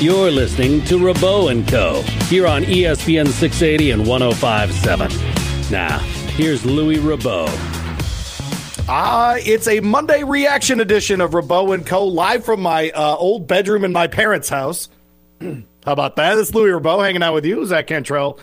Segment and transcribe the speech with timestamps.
[0.00, 2.00] You're listening to Rabaut and Co.
[2.28, 5.70] here on ESPN 680 and 1057.
[5.70, 5.98] Now,
[6.36, 7.50] here's Louis Rabaut.
[8.88, 12.06] Ah, it's a Monday reaction edition of Rabaut and Co.
[12.06, 14.88] live from my uh, old bedroom in my parents' house.
[15.40, 15.52] How
[15.84, 16.38] about that?
[16.38, 18.38] It's Louis Rabaut hanging out with you, Zach Cantrell.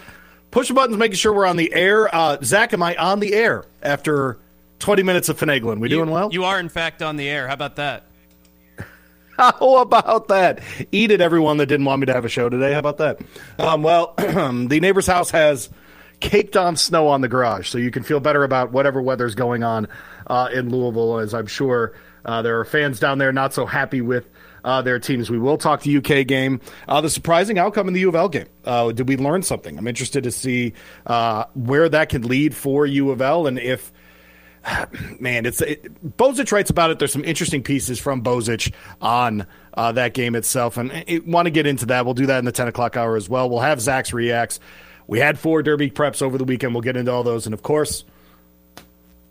[0.52, 2.14] Push the buttons, making sure we're on the air.
[2.14, 4.38] Uh, Zach, am I on the air after
[4.78, 5.80] 20 minutes of finagling?
[5.80, 6.30] We You- doing well?
[6.32, 7.48] You are, in fact, on the air.
[7.48, 8.04] How about that?
[9.60, 10.64] How about that?
[10.92, 12.74] Eat it, everyone that didn't want me to have a show today.
[12.74, 13.20] How about that?
[13.60, 15.70] Um, well, the neighbor's house has
[16.20, 19.64] caked on snow on the garage, so you can feel better about whatever weather's going
[19.64, 19.90] on
[20.26, 21.94] uh, in Louisville, as I'm sure
[22.26, 24.28] uh, there are fans down there not so happy with.
[24.64, 25.30] Uh, their teams.
[25.30, 26.60] We will talk the UK game.
[26.90, 28.48] Uh, the surprising outcome in the U of L game.
[28.66, 29.78] Uh, did we learn something?
[29.78, 30.74] I'm interested to see
[31.06, 33.94] uh, where that could lead for U of L and if
[35.20, 37.00] man, it's it, Bozich writes about it.
[37.00, 40.92] There's some interesting pieces from Bozich on uh, that game itself, and
[41.26, 42.06] want to get into that.
[42.06, 43.50] We'll do that in the 10 o'clock hour as well.
[43.50, 44.60] We'll have Zach's reacts.
[45.08, 46.74] We had four Derby preps over the weekend.
[46.74, 48.04] We'll get into all those, and of course,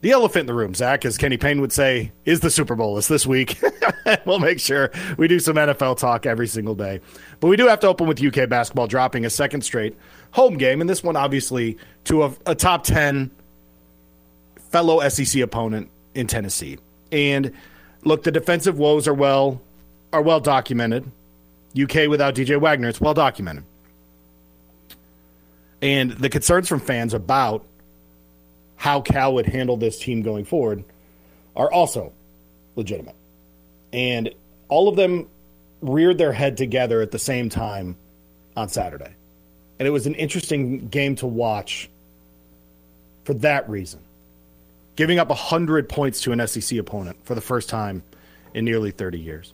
[0.01, 2.97] the elephant in the room, Zach, as Kenny Payne would say, is the Super Bowl.
[2.97, 3.61] It's this week.
[4.25, 7.01] we'll make sure we do some NFL talk every single day.
[7.41, 9.97] But we do have to open with UK basketball dropping a second straight
[10.31, 13.31] home game, and this one obviously to a, a top 10
[14.71, 16.79] fellow SEC opponent in Tennessee.
[17.13, 17.53] And
[18.05, 19.61] look, the defensive woes are well
[20.13, 21.11] are well documented.
[21.81, 23.65] UK without DJ Wagner, it's well documented.
[25.83, 27.65] And the concerns from fans about
[28.77, 30.85] how Cal would handle this team going forward
[31.55, 32.13] are also
[32.77, 33.15] legitimate.
[33.93, 34.31] And
[34.69, 35.29] all of them
[35.81, 37.97] reared their head together at the same time
[38.57, 39.15] on Saturday.
[39.79, 41.91] And it was an interesting game to watch
[43.25, 44.01] for that reason
[44.97, 48.03] giving up 100 points to an SEC opponent for the first time
[48.55, 49.53] in nearly 30 years.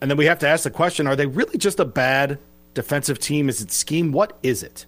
[0.00, 2.38] And then we have to ask the question are they really just a bad
[2.74, 3.48] defensive team?
[3.48, 4.12] Is it scheme?
[4.12, 4.86] What is it?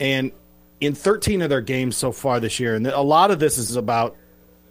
[0.00, 0.32] And
[0.80, 3.76] in 13 of their games so far this year, and a lot of this is
[3.76, 4.16] about,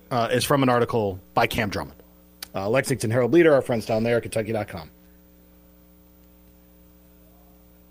[0.09, 2.01] uh, is from an article by Cam Drummond,
[2.53, 4.89] uh, Lexington Herald Leader, our friends down there at Kentucky.com.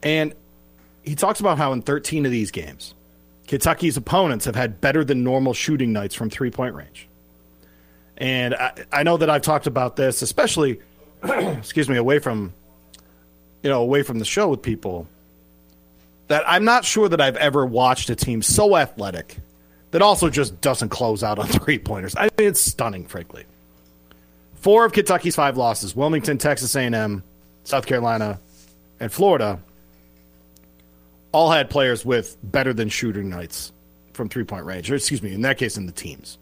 [0.02, 0.34] And
[1.02, 2.94] he talks about how in 13 of these games,
[3.50, 7.08] Kentucky's opponents have had better than normal shooting nights from three point range.
[8.16, 10.78] And I, I know that I've talked about this, especially,
[11.24, 12.52] excuse me, away from,
[13.64, 15.08] you know, away from the show with people,
[16.28, 19.38] that I'm not sure that I've ever watched a team so athletic
[19.90, 22.14] that also just doesn't close out on three pointers.
[22.14, 23.46] I mean, it's stunning, frankly.
[24.60, 27.24] Four of Kentucky's five losses: Wilmington, Texas A&M,
[27.64, 28.38] South Carolina,
[29.00, 29.58] and Florida
[31.32, 33.72] all had players with better than shooting nights
[34.12, 36.38] from three point range, or excuse me, in that case, in the teams.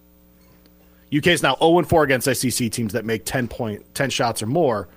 [1.16, 4.47] UK is now 0 4 against SEC teams that make 10, point, 10 shots or
[4.47, 4.88] more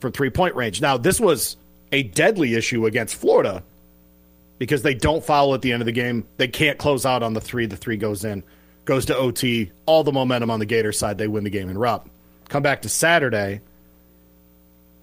[0.00, 0.80] from three point range.
[0.80, 1.56] Now, this was
[1.90, 3.62] a deadly issue against Florida
[4.58, 6.26] because they don't foul at the end of the game.
[6.36, 7.66] They can't close out on the three.
[7.66, 8.42] The three goes in,
[8.84, 9.72] goes to OT.
[9.86, 11.18] All the momentum on the Gator side.
[11.18, 12.08] They win the game in Rupp.
[12.48, 13.60] Come back to Saturday,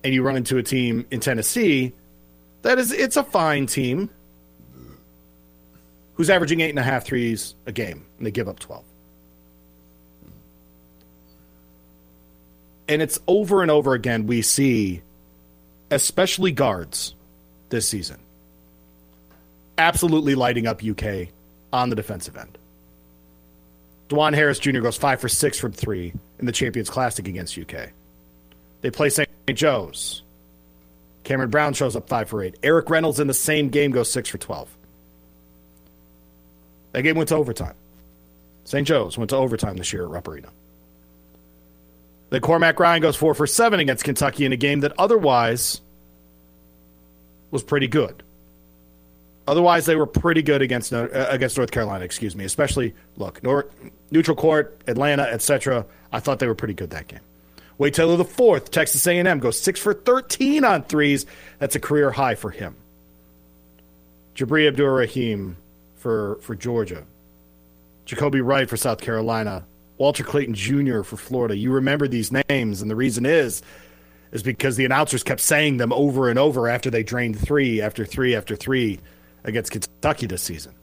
[0.03, 1.93] and you run into a team in Tennessee
[2.65, 4.09] that is, it's a fine team
[6.15, 8.83] who's averaging eight and a half threes a game, and they give up 12.
[12.87, 15.01] And it's over and over again we see,
[15.89, 17.15] especially guards
[17.69, 18.19] this season,
[19.77, 21.29] absolutely lighting up UK
[21.73, 22.57] on the defensive end.
[24.09, 24.81] Dajuan Harris Jr.
[24.81, 27.89] goes five for six from three in the Champions Classic against UK.
[28.81, 29.27] They play St.
[29.47, 30.21] Joe's.
[31.23, 32.55] Cameron Brown shows up five for eight.
[32.61, 34.69] Eric Reynolds in the same game goes six for 12.
[36.95, 37.73] That game went to overtime.
[38.63, 38.87] St.
[38.87, 40.47] Joe's went to overtime this year at Rupp Arena.
[42.29, 45.81] Then Cormac Ryan goes four for seven against Kentucky in a game that otherwise
[47.51, 48.23] was pretty good.
[49.45, 52.05] Otherwise, they were pretty good against uh, against North Carolina.
[52.05, 53.65] Excuse me, especially look North,
[54.09, 55.85] neutral court, Atlanta, etc.
[56.13, 57.19] I thought they were pretty good that game.
[57.77, 61.25] Wade Taylor the fourth, Texas A&M goes six for thirteen on threes.
[61.59, 62.77] That's a career high for him.
[64.33, 65.57] Jabri Abdur-Rahim
[66.05, 67.03] for for Georgia,
[68.05, 69.65] Jacobi Wright for South Carolina,
[69.97, 71.01] Walter Clayton Jr.
[71.01, 71.57] for Florida.
[71.57, 73.63] You remember these names, and the reason is
[74.31, 78.05] is because the announcers kept saying them over and over after they drained three after
[78.05, 78.99] three after three
[79.45, 80.75] against Kentucky this season.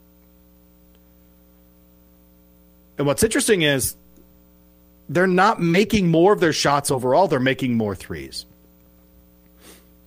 [2.98, 3.94] And what's interesting is
[5.08, 8.44] they're not making more of their shots overall, they're making more threes.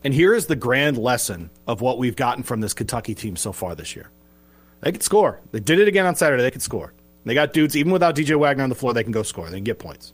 [0.04, 3.54] And here is the grand lesson of what we've gotten from this Kentucky team so
[3.54, 4.10] far this year.
[4.82, 5.40] They could score.
[5.52, 6.44] They did it again on Saturday.
[6.44, 6.94] They could score.
[7.26, 9.50] They got dudes, even without DJ Wagner on the floor, they can go score.
[9.50, 10.14] They can get points.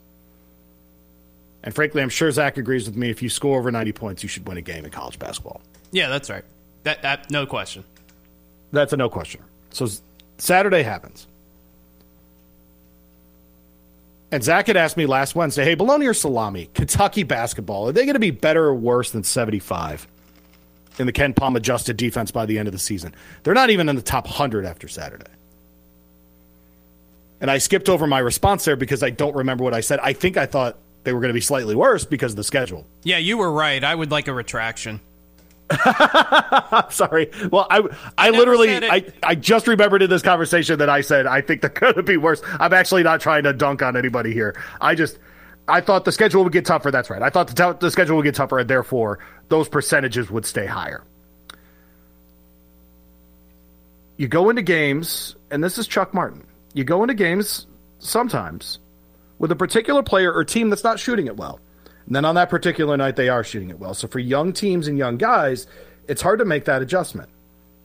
[1.64, 3.10] And frankly, I'm sure Zach agrees with me.
[3.10, 5.62] If you score over 90 points, you should win a game in college basketball.
[5.92, 6.44] Yeah, that's right.
[6.84, 7.84] That, that no question.
[8.72, 9.42] That's a no question.
[9.72, 9.88] So
[10.38, 11.28] Saturday happens.
[14.32, 18.06] And Zach had asked me last Wednesday, hey, bologna or salami, Kentucky basketball, are they
[18.06, 20.08] going to be better or worse than 75
[21.00, 23.16] in the KenPom adjusted defense by the end of the season?
[23.44, 25.32] They're not even in the top 100 after Saturday.
[27.40, 30.00] And I skipped over my response there because I don't remember what I said.
[30.02, 32.86] I think I thought they were going to be slightly worse because of the schedule.
[33.04, 33.84] Yeah, you were right.
[33.84, 35.00] I would like a retraction.
[36.90, 37.32] Sorry.
[37.50, 37.82] Well, I
[38.18, 41.70] I, literally I, I just remembered in this conversation that I said I think they're
[41.70, 42.42] going to be worse.
[42.60, 44.62] I'm actually not trying to dunk on anybody here.
[44.80, 45.18] I just
[45.72, 46.92] I thought the schedule would get tougher.
[46.92, 47.22] That's right.
[47.22, 51.02] I thought the, the schedule would get tougher, and therefore those percentages would stay higher.
[54.18, 56.46] You go into games, and this is Chuck Martin.
[56.74, 57.68] You go into games
[58.00, 58.80] sometimes
[59.40, 61.62] with a particular player or team that's not shooting it well.
[62.06, 63.94] And then on that particular night, they are shooting it well.
[63.94, 65.68] So for young teams and young guys,
[66.06, 67.30] it's hard to make that adjustment.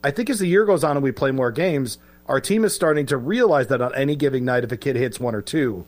[0.03, 2.75] I think as the year goes on and we play more games, our team is
[2.75, 5.85] starting to realize that on any given night, if a kid hits one or two,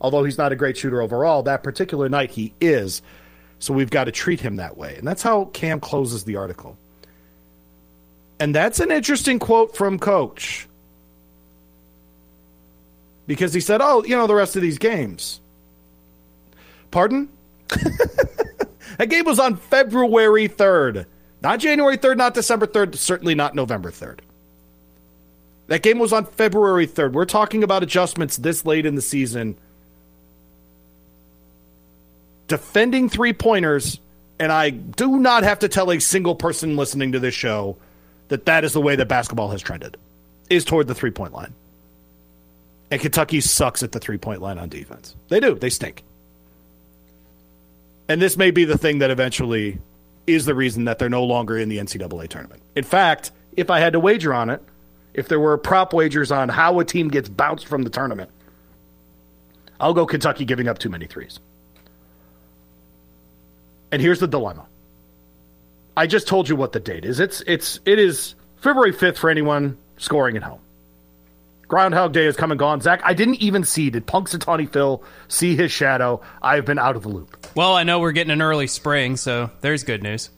[0.00, 3.02] although he's not a great shooter overall, that particular night he is.
[3.58, 4.96] So we've got to treat him that way.
[4.96, 6.78] And that's how Cam closes the article.
[8.38, 10.66] And that's an interesting quote from Coach.
[13.26, 15.40] Because he said, oh, you know, the rest of these games.
[16.90, 17.28] Pardon?
[17.68, 21.04] that game was on February 3rd.
[21.42, 24.20] Not January 3rd, not December 3rd, certainly not November 3rd.
[25.68, 27.12] That game was on February 3rd.
[27.12, 29.56] We're talking about adjustments this late in the season.
[32.50, 34.00] Defending three pointers,
[34.40, 37.76] and I do not have to tell a single person listening to this show
[38.26, 39.96] that that is the way that basketball has trended,
[40.48, 41.54] is toward the three point line.
[42.90, 45.14] And Kentucky sucks at the three point line on defense.
[45.28, 46.02] They do, they stink.
[48.08, 49.78] And this may be the thing that eventually
[50.26, 52.62] is the reason that they're no longer in the NCAA tournament.
[52.74, 54.60] In fact, if I had to wager on it,
[55.14, 58.28] if there were prop wagers on how a team gets bounced from the tournament,
[59.78, 61.38] I'll go Kentucky giving up too many threes.
[63.92, 64.66] And here's the dilemma.
[65.96, 67.20] I just told you what the date is.
[67.20, 70.60] It's it's it is February 5th for anyone scoring at home.
[71.68, 72.80] Groundhog Day has come and gone.
[72.80, 73.90] Zach, I didn't even see.
[73.90, 76.20] Did Punxsutawney Phil see his shadow?
[76.42, 77.46] I've been out of the loop.
[77.54, 80.30] Well, I know we're getting an early spring, so there's good news.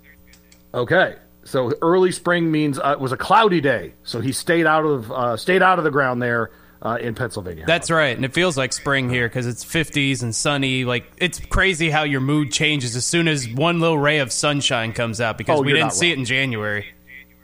[0.75, 4.85] Okay, so early spring means uh, it was a cloudy day, so he stayed out
[4.85, 6.51] of uh, stayed out of the ground there
[6.83, 7.65] uh, in Pennsylvania.
[7.67, 10.85] That's right, and it feels like spring here because it's 50s and sunny.
[10.85, 14.93] Like it's crazy how your mood changes as soon as one little ray of sunshine
[14.93, 16.87] comes out because Oh, we didn't see it in January.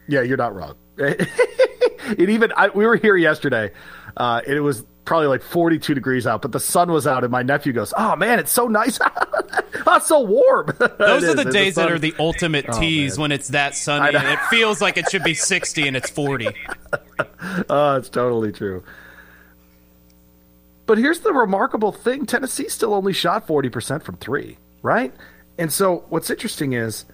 [0.08, 0.74] Yeah, you're not wrong.
[0.98, 3.70] it even I, we were here yesterday.
[4.16, 7.30] Uh, and it was probably like 42 degrees out, but the sun was out, and
[7.30, 8.98] my nephew goes, "Oh man, it's so nice!
[9.86, 10.66] oh, so warm."
[10.98, 11.34] Those are is.
[11.36, 13.22] the The days that are the ultimate Oh, tease man.
[13.22, 16.48] when it's that sunny and it feels like it should be 60 and it's 40.
[17.70, 18.82] Oh, it's totally true.
[20.88, 25.12] But here's the remarkable thing Tennessee still only shot 40% from three, right?
[25.58, 27.04] And so what's interesting is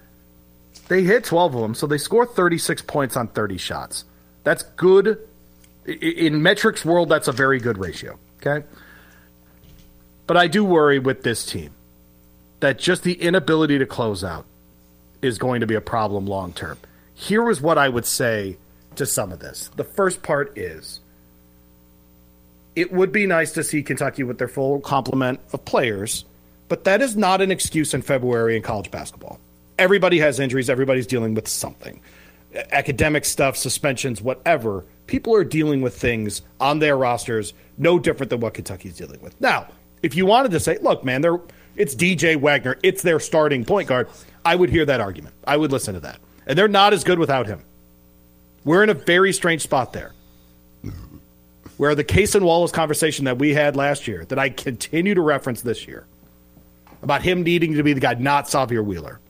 [0.87, 4.05] they hit 12 of them, so they score 36 points on 30 shots.
[4.45, 5.19] That's good.
[5.87, 8.65] In metrics world, that's a very good ratio, okay?
[10.29, 11.73] But I do worry with this team
[12.61, 14.47] that just the inability to close out
[15.21, 16.79] is going to be a problem long term.
[17.13, 18.57] Here was what I would say
[18.95, 19.69] to some of this.
[19.75, 21.01] The first part is
[22.77, 26.25] it would be nice to see Kentucky with their full complement of players,
[26.69, 29.39] but that is not an excuse in February in college basketball.
[29.79, 32.01] Everybody has injuries, everybody's dealing with something.
[32.73, 34.85] Academic stuff, suspensions, whatever.
[35.07, 39.39] People are dealing with things on their rosters no different than what Kentucky's dealing with.
[39.41, 39.67] Now,
[40.03, 41.41] if you wanted to say, look, man, they're
[41.77, 44.09] it's DJ Wagner, it's their starting point guard,
[44.45, 45.35] I would hear that argument.
[45.47, 46.21] I would listen to that.
[46.47, 47.63] And they're not as good without him.
[48.65, 50.13] We're in a very strange spot there.
[51.77, 55.63] Where the Cason Wallace conversation that we had last year, that I continue to reference
[55.63, 56.07] this year,
[57.03, 59.21] about him needing to be the guy, not Sahvir Wheeler,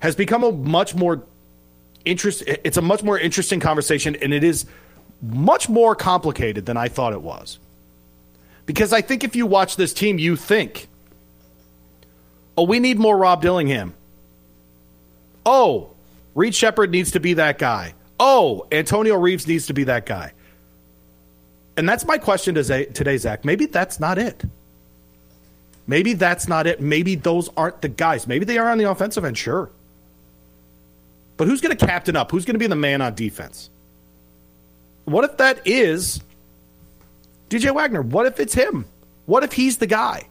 [0.00, 1.22] has become a much more
[2.04, 2.42] interest.
[2.46, 4.66] It's a much more interesting conversation, and it is
[5.22, 7.58] much more complicated than I thought it was.
[8.64, 10.88] Because I think if you watch this team, you think,
[12.56, 13.94] oh, we need more Rob Dillingham.
[15.44, 15.90] Oh,
[16.34, 17.94] Reed Sheppard needs to be that guy.
[18.18, 20.32] Oh, Antonio Reeves needs to be that guy.
[21.76, 23.44] And that's my question today, Zach.
[23.44, 24.44] Maybe that's not it.
[25.86, 26.80] Maybe that's not it.
[26.80, 28.26] Maybe those aren't the guys.
[28.26, 29.70] Maybe they are on the offensive end, sure.
[31.36, 32.30] But who's going to captain up?
[32.30, 33.70] Who's going to be the man on defense?
[35.04, 36.22] What if that is
[37.50, 38.02] DJ Wagner?
[38.02, 38.86] What if it's him?
[39.26, 40.28] What if he's the guy?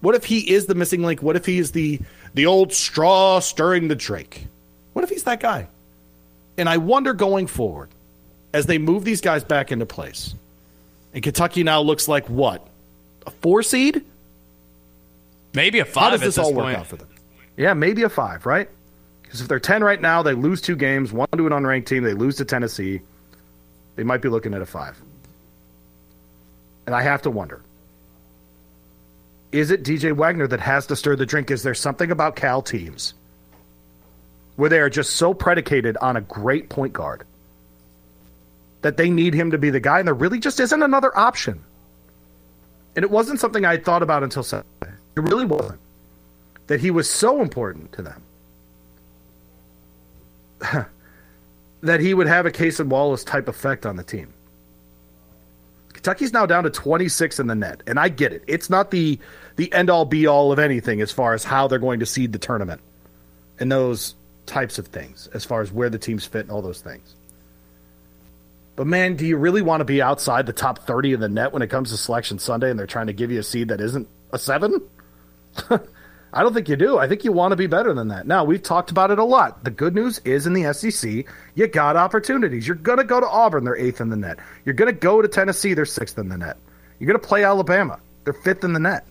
[0.00, 1.22] What if he is the missing link?
[1.22, 2.00] What if he is the
[2.34, 4.46] the old straw stirring the drink?
[4.92, 5.68] What if he's that guy?
[6.58, 7.90] And I wonder going forward,
[8.52, 10.34] as they move these guys back into place,
[11.12, 12.66] and Kentucky now looks like what?
[13.26, 14.04] A four seed?
[15.54, 16.04] Maybe a five.
[16.04, 16.66] How does this, this all point?
[16.66, 17.08] work out for them?
[17.56, 18.68] Yeah, maybe a five, right?
[19.22, 22.04] Because if they're 10 right now, they lose two games, one to an unranked team,
[22.04, 23.00] they lose to Tennessee,
[23.96, 25.00] they might be looking at a five.
[26.86, 27.62] And I have to wonder
[29.52, 31.50] is it DJ Wagner that has to stir the drink?
[31.50, 33.14] Is there something about Cal teams
[34.56, 37.24] where they are just so predicated on a great point guard
[38.82, 41.62] that they need him to be the guy, and there really just isn't another option?
[42.94, 44.68] And it wasn't something I thought about until Saturday.
[45.16, 45.80] It really wasn't.
[46.66, 48.22] That he was so important to them
[51.82, 54.32] that he would have a Cason Wallace type effect on the team.
[55.92, 58.42] Kentucky's now down to 26 in the net, and I get it.
[58.46, 59.18] It's not the
[59.56, 62.32] the end all be all of anything as far as how they're going to seed
[62.32, 62.80] the tournament
[63.58, 64.14] and those
[64.46, 67.14] types of things, as far as where the teams fit and all those things.
[68.76, 71.52] But man, do you really want to be outside the top 30 in the net
[71.52, 73.80] when it comes to selection Sunday and they're trying to give you a seed that
[73.80, 74.82] isn't a seven?
[76.32, 76.98] I don't think you do.
[76.98, 78.26] I think you want to be better than that.
[78.26, 79.64] Now, we've talked about it a lot.
[79.64, 81.24] The good news is in the SEC,
[81.54, 82.66] you got opportunities.
[82.66, 84.38] You're going to go to Auburn, they're eighth in the net.
[84.66, 86.58] You're going to go to Tennessee, they're sixth in the net.
[86.98, 89.06] You're going to play Alabama, they're fifth in the net.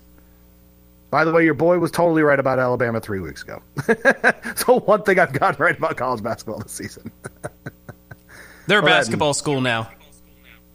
[1.16, 3.62] By the way, your boy was totally right about Alabama three weeks ago.
[4.58, 7.10] so, one thing I've gotten right about college basketball this season.
[8.68, 9.90] they're a well, basketball school now.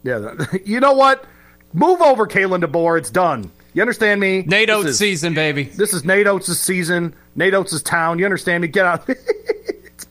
[0.01, 0.33] Yeah.
[0.65, 1.25] You know what?
[1.73, 2.97] Move over, Kalen DeBoer.
[2.97, 3.51] It's done.
[3.73, 4.41] You understand me?
[4.41, 5.65] Nate Oats season, baby.
[5.65, 7.13] This is Nate Oats' season.
[7.35, 8.17] Nate Oats' town.
[8.17, 8.67] You understand me?
[8.67, 9.07] Get out.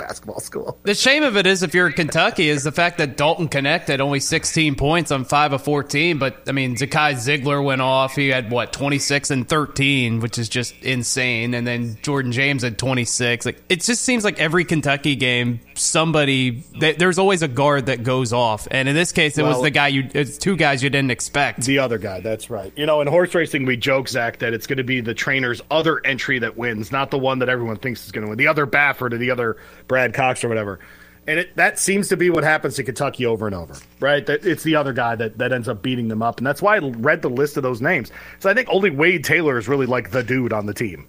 [0.00, 0.78] Basketball school.
[0.83, 4.00] The shame of it is, if you're in Kentucky, is the fact that Dalton had
[4.00, 6.19] only 16 points on five of 14.
[6.19, 8.16] But I mean, Zakai Zeigler went off.
[8.16, 11.54] He had what 26 and 13, which is just insane.
[11.54, 13.47] And then Jordan James had 26.
[13.47, 18.33] Like it just seems like every Kentucky game, somebody there's always a guard that goes
[18.33, 18.69] off.
[18.71, 20.09] And in this case, it well, was the guy you.
[20.15, 21.63] It's two guys you didn't expect.
[21.63, 22.21] The other guy.
[22.21, 22.73] That's right.
[22.77, 25.61] You know, in horse racing, we joke Zach that it's going to be the trainer's
[25.71, 28.39] other entry that wins, not the one that everyone thinks is going to win.
[28.39, 29.57] The other Baffert or the other
[29.89, 30.81] Brad Cox or whatever.
[31.27, 34.25] And it, that seems to be what happens to Kentucky over and over, right?
[34.25, 36.77] That it's the other guy that, that ends up beating them up, and that's why
[36.77, 38.11] I read the list of those names.
[38.39, 41.07] So I think only Wade Taylor is really like the dude on the team,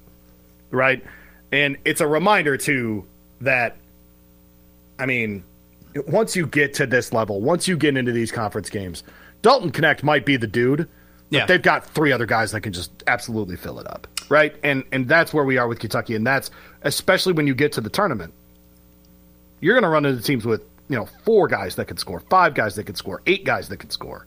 [0.70, 1.04] right?
[1.52, 3.08] And it's a reminder too
[3.40, 3.78] that,
[5.02, 5.44] I mean,
[6.08, 9.04] once you get to this level, once you get into these conference games,
[9.42, 10.88] Dalton Knecht might be the dude,
[11.30, 11.46] but yeah.
[11.46, 14.56] they've got three other guys that can just absolutely fill it up, right?
[14.64, 16.52] And and that's where we are with Kentucky, and that's
[16.84, 18.34] especially when you get to the tournament
[19.62, 22.54] you're going to run into teams with you know four guys that can score, five
[22.54, 24.26] guys that can score, eight guys that can score,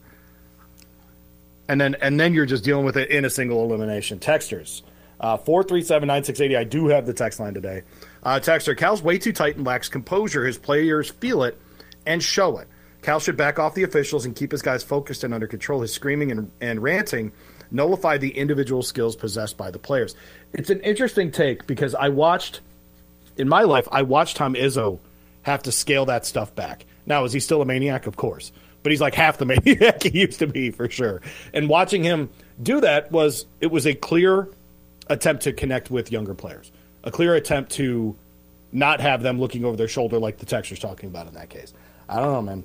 [1.69, 4.19] and then and then you're just dealing with it in a single elimination.
[4.19, 4.83] Texters.
[5.21, 7.83] Uh, 437 I do have the text line today.
[8.25, 10.45] Uh, texter, Cal's way too tight and lacks composure.
[10.47, 11.61] His players feel it
[12.07, 12.69] and show it.
[13.03, 15.83] Cal should back off the officials and keep his guys focused and under control.
[15.83, 17.33] His screaming and, and ranting
[17.71, 20.15] nullify the individual skills possessed by the players.
[20.55, 22.61] It's an interesting take because I watched,
[23.37, 25.01] in my life, I watched Tom Izzo
[25.43, 26.87] have to scale that stuff back.
[27.05, 28.07] Now, is he still a maniac?
[28.07, 28.53] Of course.
[28.83, 31.21] But he's like half the maniac he used to be for sure.
[31.53, 32.31] And watching him
[32.63, 34.49] do that was it was a clear
[35.09, 36.73] attempt to connect with younger players.
[37.05, 38.17] A clear attempt to
[38.73, 41.73] not have them looking over their shoulder like the texture's talking about in that case.
[42.09, 42.65] I don't know, man.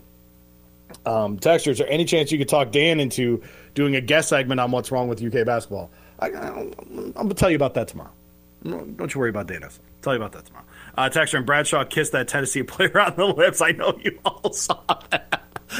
[1.05, 3.43] Um, texture, is there any chance you could talk Dan into
[3.75, 5.91] doing a guest segment on what's wrong with UK basketball?
[6.19, 8.11] I, am to tell you about that tomorrow.
[8.63, 9.63] Don't you worry about Dan.
[9.63, 9.69] I'll
[10.01, 10.65] tell you about that tomorrow.
[10.97, 13.61] Uh, Texter and Bradshaw kissed that Tennessee player on the lips.
[13.61, 14.81] I know you all saw
[15.11, 15.43] that.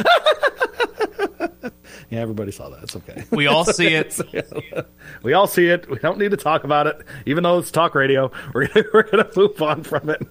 [2.10, 2.84] yeah, everybody saw that.
[2.84, 3.24] It's okay.
[3.31, 4.19] We all see it.
[5.24, 5.89] we all see it.
[5.89, 8.31] We don't need to talk about it, even though it's talk radio.
[8.53, 10.22] We're gonna, we're gonna move on from it.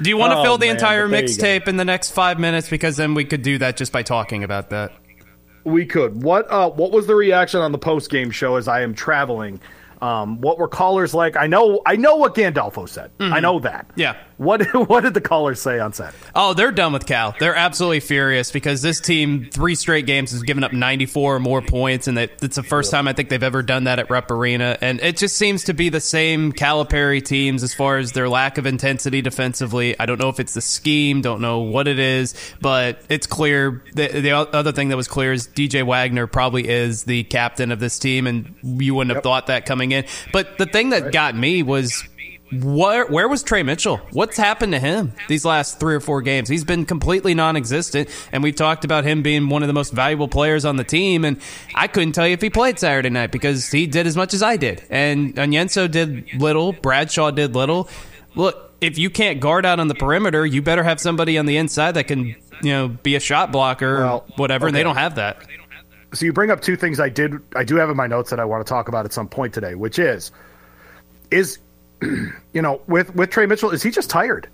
[0.00, 1.84] Do you want to Oh, fill the man, entire but there you mixtape in the
[1.84, 2.68] next five minutes?
[2.68, 4.92] Because then we could do that just by talking about that.
[5.64, 6.22] We could.
[6.22, 9.60] What uh, what was the reaction on the post game show as I am traveling?
[10.02, 11.36] Um, what were callers like?
[11.36, 13.10] I know I know what Gandolfo said.
[13.18, 13.88] I know that.
[13.88, 14.00] Mm-hmm.
[14.00, 14.16] Yeah.
[14.36, 16.16] What what did the callers say on Saturday?
[16.34, 17.34] Oh, they're done with Cal.
[17.38, 21.62] They're absolutely furious because this team, three straight games, has given up 94 or more
[21.62, 24.30] points, and that- it's the first time I think they've ever done that at Rupp
[24.30, 24.76] Arena.
[24.80, 28.58] And it just seems to be the same Calipari teams as far as their lack
[28.58, 29.98] of intensity defensively.
[29.98, 33.82] I don't know if it's the scheme, don't know what it is, but it's clear.
[33.94, 37.80] The, the other thing that was clear is DJ Wagner probably is the captain of
[37.80, 40.04] this team, and you wouldn't have thought that coming in.
[40.32, 42.04] But the thing that got me was
[42.52, 43.96] where where was Tre Mitchell?
[44.12, 46.48] What's happened to him these last three or four games?
[46.48, 50.28] He's been completely non-existent, and we've talked about him being one of the most valuable
[50.28, 51.24] players on the team.
[51.24, 51.40] And
[51.74, 54.42] I couldn't tell you if he played Saturday night because he did as much as
[54.42, 56.72] I did, and Onyenso did little.
[56.72, 57.88] Bradshaw did little.
[58.36, 61.56] Look, if you can't guard out on the perimeter, you better have somebody on the
[61.56, 64.68] inside that can you know be a shot blocker Well, or whatever.
[64.68, 65.44] And they don't have that.
[66.14, 68.38] So you bring up two things I did I do have in my notes that
[68.38, 70.30] I want to talk about at some point today, which is
[71.30, 71.58] is
[72.52, 74.48] you know with with Tre Mitchell is he just tired?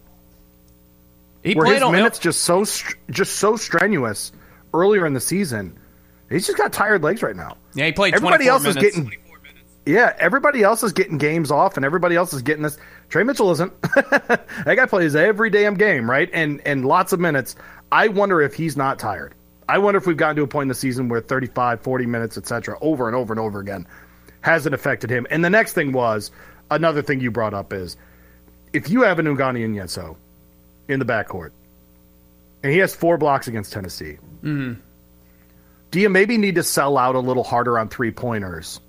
[1.43, 2.65] He Were played his on minutes just so
[3.11, 4.33] just so strenuous
[4.73, 5.79] earlier in the season?
[6.31, 7.57] He's just got tired legs right now.
[7.75, 8.15] Yeah, he played.
[8.15, 8.97] Everybody 24 else minutes.
[8.97, 9.21] is getting
[9.85, 12.79] Yeah, everybody else is getting games off, and everybody else is getting this.
[13.09, 13.83] Tre Mitchell isn't.
[13.83, 16.31] that guy plays every damn game, right?
[16.33, 17.57] And and lots of minutes.
[17.91, 19.35] I wonder if he's not tired.
[19.69, 22.37] I wonder if we've gotten to a point in the season where 35, 40 minutes,
[22.37, 23.87] etc., over and over and over again,
[24.41, 25.27] hasn't affected him.
[25.31, 26.31] And the next thing was
[26.75, 27.97] another thing you brought up is
[28.73, 30.17] if you have an Ugonna Onyenso
[30.88, 31.50] in the backcourt,
[32.62, 34.75] and he has four blocks against Tennessee, mm-hmm.
[35.91, 38.81] do you maybe need to sell out a little harder on three pointers?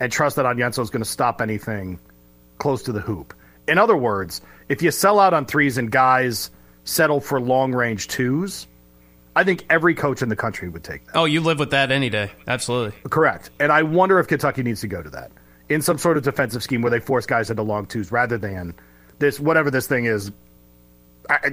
[0.00, 2.00] and trust that Onyenso is going to stop anything
[2.58, 3.34] close to the hoop.
[3.68, 6.50] In other words, if you sell out on threes and guys
[6.84, 8.66] settle for long range twos,
[9.36, 11.16] I think every coach in the country would take that.
[11.16, 12.32] Oh, you live with that any day.
[12.48, 12.98] Absolutely.
[13.08, 13.50] Correct.
[13.60, 15.30] And I wonder if Kentucky needs to go to that
[15.70, 18.74] in some sort of defensive scheme where they force guys into long twos rather than
[19.20, 20.30] this, whatever this thing is,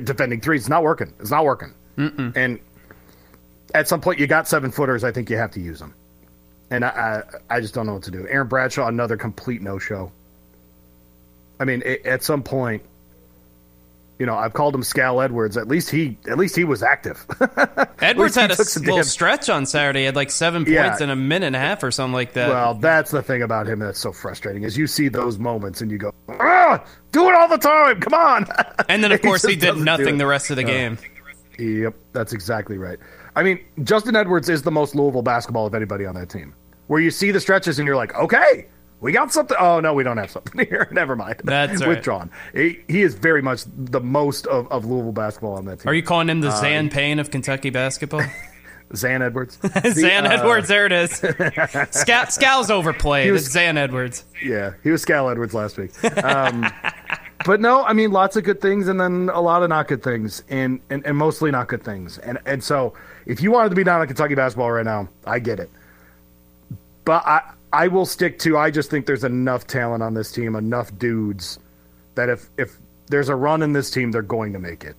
[0.03, 0.61] defending threes.
[0.61, 1.13] It's not working.
[1.19, 1.73] It's not working.
[1.97, 2.35] Mm-mm.
[2.35, 2.59] And
[3.73, 5.03] at some point, you got seven footers.
[5.03, 5.93] I think you have to use them.
[6.71, 8.27] And I, I, I just don't know what to do.
[8.27, 10.11] Aaron Bradshaw, another complete no show.
[11.59, 12.83] I mean, it, at some point,
[14.19, 15.57] you know, I've called him Scal Edwards.
[15.57, 17.25] At least he, at least he was active.
[17.99, 19.99] Edwards had a took s- some little stretch on Saturday.
[19.99, 20.87] He had like seven Yeah.
[20.89, 22.49] points in a minute and a half or something like that.
[22.49, 25.91] Well, that's the thing about him that's so frustrating is you see those moments and
[25.91, 27.99] you go, ah, do it all the time.
[27.99, 28.47] Come on.
[28.89, 30.97] and then, of course, he just did nothing the rest of the game.
[31.59, 32.99] Yep, that's exactly right.
[33.35, 36.53] I mean, Justin Edwards is the most Louisville basketball of anybody on that team.
[36.87, 38.67] Where you see the stretches and you're like, okay,
[38.99, 39.57] we got something.
[39.59, 40.87] Oh no, we don't have something here.
[40.91, 41.41] Never mind.
[41.43, 41.89] That's right.
[41.89, 42.31] withdrawn.
[42.53, 45.89] He, he is very much the most of, of Louisville basketball on that team.
[45.89, 48.23] Are you calling Uh, him the Zan Payne of Kentucky basketball?
[48.95, 49.59] Zan Edwards?
[49.93, 51.11] Zan uh, Edwards, there it is.
[51.11, 53.29] Scal, Scal's overplayed.
[53.31, 54.23] was- it's Zan Edwards.
[54.41, 55.91] Yeah, he was Scal Edwards last week.
[56.23, 56.65] Um,
[57.45, 60.01] but no, I mean, lots of good things and then a lot of not good
[60.01, 62.17] things, and, and, and mostly not good things.
[62.19, 62.93] And and so,
[63.25, 65.69] if you wanted to be down on Kentucky basketball right now, I get it.
[67.03, 68.57] But I I will stick to.
[68.57, 71.59] I just think there's enough talent on this team, enough dudes
[72.15, 72.77] that if if
[73.07, 74.95] there's a run in this team, they're going to make it.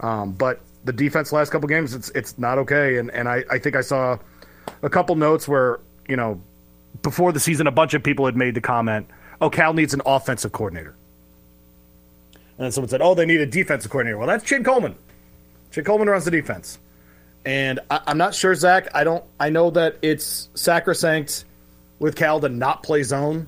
[0.00, 2.98] Um, but the defense last couple games, it's it's not okay.
[2.98, 4.18] And and I, I think I saw
[4.82, 6.40] a couple notes where you know
[7.02, 9.06] before the season, a bunch of people had made the comment,
[9.40, 10.94] "Oh, Cal needs an offensive coordinator,"
[12.32, 14.94] and then someone said, "Oh, they need a defensive coordinator." Well, that's Chin Coleman.
[15.70, 16.78] Chin Coleman runs the defense,
[17.44, 18.88] and I, I'm not sure, Zach.
[18.94, 19.24] I don't.
[19.38, 21.44] I know that it's sacrosanct
[22.00, 23.46] with Cal to not play zone,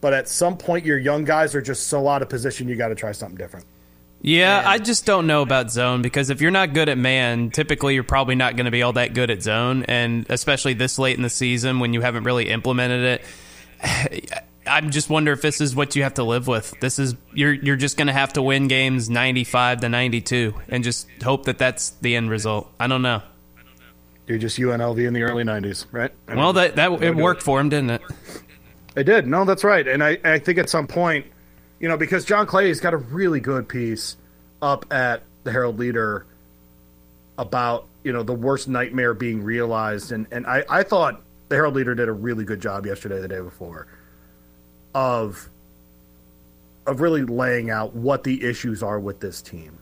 [0.00, 2.68] but at some point, your young guys are just so out of position.
[2.68, 3.66] You got to try something different.
[4.20, 7.94] Yeah, I just don't know about zone because if you're not good at man, typically
[7.94, 11.16] you're probably not going to be all that good at zone, and especially this late
[11.16, 13.20] in the season when you haven't really implemented
[13.82, 14.42] it.
[14.68, 16.74] I just wonder if this is what you have to live with.
[16.80, 20.82] This is you're you're just going to have to win games 95 to 92 and
[20.82, 22.68] just hope that that's the end result.
[22.80, 23.22] I don't know.
[24.26, 26.12] You're just UNLV in the early '90s, right?
[26.28, 27.44] I Well, mean, that that it worked it.
[27.44, 28.02] for him, didn't it?
[28.96, 29.26] It did.
[29.26, 29.86] No, that's right.
[29.86, 31.26] And I, I think at some point,
[31.80, 34.16] you know, because John Clay's got a really good piece
[34.62, 36.26] up at the Herald Leader
[37.38, 40.12] about, you know, the worst nightmare being realized.
[40.12, 43.28] And, and I, I thought the Herald Leader did a really good job yesterday, the
[43.28, 43.86] day before,
[44.94, 45.48] of
[46.86, 49.75] of really laying out what the issues are with this team.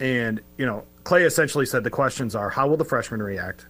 [0.00, 3.66] And, you know, Clay essentially said the questions are how will the freshmen react?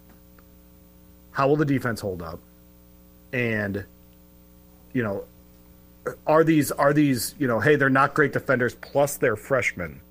[1.31, 2.39] How will the defense hold up?
[3.31, 3.85] And,
[4.93, 5.23] you know,
[6.25, 10.01] are these are these, you know, hey, they're not great defenders plus they're freshmen,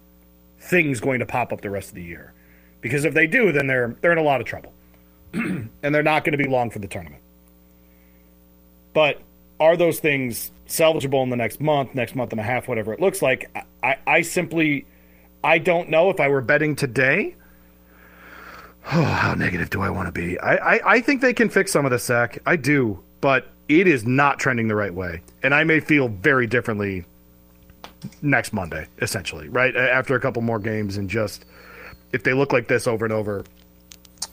[0.61, 2.33] things going to pop up the rest of the year?
[2.81, 4.73] Because if they do, then they're they're in a lot of trouble.
[5.33, 7.23] and they're not going to be long for the tournament.
[8.95, 9.21] But
[9.61, 13.01] are those things salvageable in the next month, next month and a half, whatever it
[13.01, 13.51] looks like?
[13.83, 14.87] I, I simply
[15.43, 17.35] I don't know if I were betting today.
[18.91, 20.39] Oh, how negative do I want to be?
[20.41, 22.39] I, I, I think they can fix some of the sack.
[22.47, 25.21] I do, but it is not trending the right way.
[25.43, 27.05] And I may feel very differently
[28.23, 29.77] next Monday, essentially, right?
[29.77, 31.45] After a couple more games and just
[32.13, 33.45] if they look like this over and over,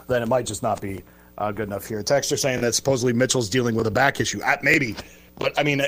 [0.08, 1.02] then it might just not be
[1.38, 2.02] uh, good enough here.
[2.02, 4.40] Texter saying that supposedly Mitchell's dealing with a back issue.
[4.42, 4.96] Uh, maybe,
[5.36, 5.82] but I mean,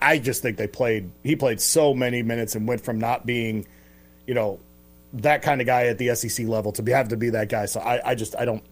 [0.00, 1.10] I, just think they played.
[1.22, 3.66] He played so many minutes and went from not being,
[4.26, 4.58] you know,
[5.14, 7.66] that kind of guy at the SEC level to be have to be that guy.
[7.66, 8.62] So I, I just I don't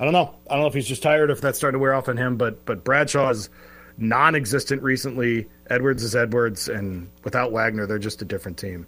[0.00, 0.34] I don't know.
[0.48, 2.36] I don't know if he's just tired, if that's starting to wear off on him.
[2.36, 3.48] But but Bradshaw is
[3.96, 5.48] non-existent recently.
[5.70, 8.86] Edwards is Edwards, and without Wagner, they're just a different team.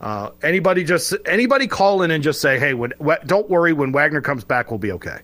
[0.00, 2.92] Uh, anybody just anybody call in and just say, hey, when,
[3.26, 5.18] don't worry, when Wagner comes back, we'll be okay.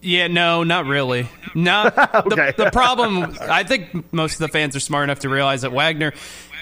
[0.00, 1.28] Yeah, no, not really.
[1.58, 2.52] Not okay.
[2.56, 3.36] the, the problem.
[3.40, 6.12] I think most of the fans are smart enough to realize that Wagner,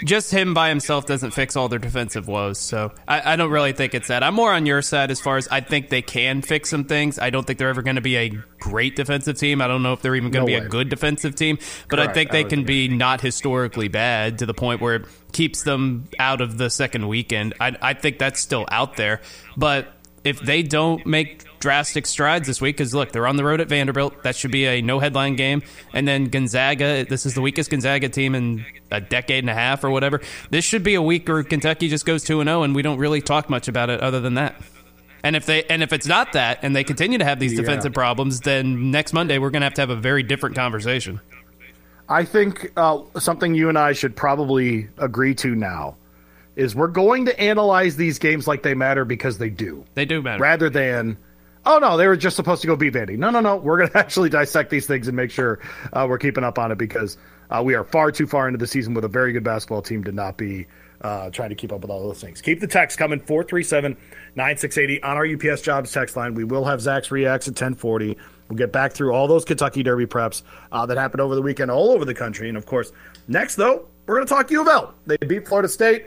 [0.05, 2.59] just him by himself, doesn't fix all their defensive woes.
[2.59, 4.23] So I, I, don't really think it's that.
[4.23, 7.19] I'm more on your side as far as I think they can fix some things.
[7.19, 9.61] I don't think they're ever going to be a great defensive team.
[9.61, 10.67] I don't know if they're even going to no be way.
[10.67, 11.59] a good defensive team,
[11.91, 12.11] but Correct.
[12.11, 16.09] I think they can be not historically bad to the point where it keeps them
[16.19, 17.55] out of the second weekend.
[17.61, 19.21] I, I think that's still out there,
[19.57, 19.93] but
[20.27, 23.69] if they don't make drastic strides this week, because look, they're on the road at
[23.69, 24.25] Vanderbilt.
[24.25, 25.63] That should be a no headline game.
[25.93, 29.85] And then Gonzaga, this is the weakest Gonzaga team in a decade and a half
[29.85, 30.21] or whatever.
[30.51, 33.21] This should be a week where Kentucky just goes 2 0, and we don't really
[33.21, 34.61] talk much about it other than that.
[35.23, 37.61] And if they and if it's not that, and they continue to have these yeah.
[37.61, 41.21] defensive problems, then next Monday we're going to have to have a very different conversation.
[42.09, 45.97] I think uh, something you and I should probably agree to now
[46.57, 49.85] is we're going to analyze these games like they matter because they do.
[49.95, 50.43] They do matter.
[50.43, 51.17] Rather than,
[51.67, 53.17] oh no, they were just supposed to go beat Vandy.
[53.17, 53.57] No, no, no.
[53.57, 55.61] We're going to actually dissect these things and make sure
[55.93, 57.19] uh, we're keeping up on it because
[57.51, 60.03] uh, we are far too far into the season with a very good basketball team
[60.05, 60.67] to not be
[61.03, 62.41] uh, trying to keep up with all those things.
[62.41, 63.97] Keep the text coming 437
[64.35, 66.35] 9680 on our UPS jobs text line.
[66.35, 68.17] We will have Zach's reacts at 1040.
[68.49, 70.43] We'll get back through all those Kentucky Derby preps
[70.73, 72.49] uh, that happened over the weekend all over the country.
[72.49, 72.93] And of course,
[73.29, 74.95] next though, we're going to talk U of L.
[75.07, 76.07] They beat Florida State.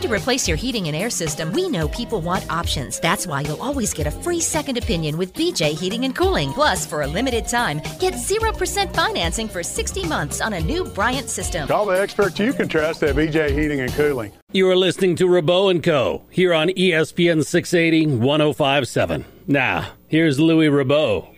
[0.00, 2.98] Time to replace your heating and air system, we know people want options.
[3.00, 6.54] That's why you'll always get a free second opinion with BJ Heating and Cooling.
[6.54, 11.28] Plus, for a limited time, get 0% financing for 60 months on a new Bryant
[11.28, 11.68] system.
[11.68, 14.32] Call the experts you can trust at BJ Heating and Cooling.
[14.52, 16.22] You are listening to Rabaut and Co.
[16.30, 19.26] here on ESPN 680 1057.
[19.48, 21.28] Now, here's Louis Rabaut.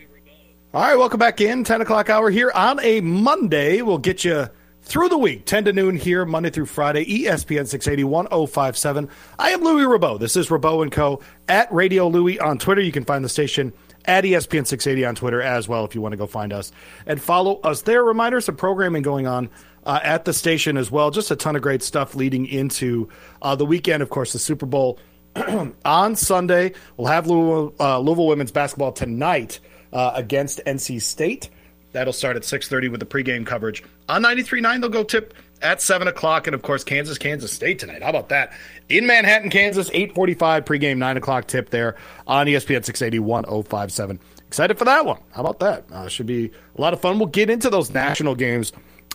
[0.72, 1.64] All right, welcome back in.
[1.64, 3.82] 10 o'clock hour here on a Monday.
[3.82, 4.46] We'll get you
[4.82, 9.08] through the week, 10 to noon here, Monday through Friday, ESPN 680 1057.
[9.38, 10.18] I am Louis Rabaut.
[10.18, 11.20] This is Rabaut and Co.
[11.48, 12.80] at Radio Louie on Twitter.
[12.80, 13.72] You can find the station
[14.04, 16.72] at ESPN 680 on Twitter as well if you want to go find us
[17.06, 18.02] and follow us there.
[18.02, 19.48] Reminders of programming going on
[19.84, 21.10] uh, at the station as well.
[21.10, 23.08] Just a ton of great stuff leading into
[23.40, 24.02] uh, the weekend.
[24.02, 24.98] Of course, the Super Bowl
[25.84, 26.72] on Sunday.
[26.96, 29.60] We'll have Louisville, uh, Louisville women's basketball tonight
[29.92, 31.50] uh, against NC State.
[31.92, 33.82] That'll start at 6.30 with the pregame coverage.
[34.08, 36.46] On 93.9, they'll go tip at 7 o'clock.
[36.46, 38.02] And, of course, Kansas, Kansas State tonight.
[38.02, 38.52] How about that?
[38.88, 44.18] In Manhattan, Kansas, 8.45 pregame, 9 o'clock tip there on ESPN 680 1057.
[44.46, 45.18] Excited for that one.
[45.32, 45.84] How about that?
[45.90, 47.18] Uh, should be a lot of fun.
[47.18, 48.72] We'll get into those national games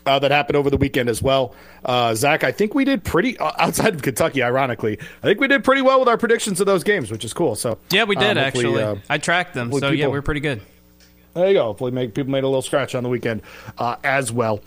[0.07, 1.53] uh, that happened over the weekend as well.
[1.85, 4.41] Uh, Zach, I think we did pretty uh, outside of Kentucky.
[4.41, 7.33] Ironically, I think we did pretty well with our predictions of those games, which is
[7.33, 7.55] cool.
[7.55, 8.81] So yeah, we did um, actually.
[8.81, 10.61] Uh, I tracked them, so people, yeah, we are pretty good.
[11.37, 11.65] There you go.
[11.65, 13.43] Hopefully, make, people made a little scratch on the weekend
[13.77, 14.59] uh, as well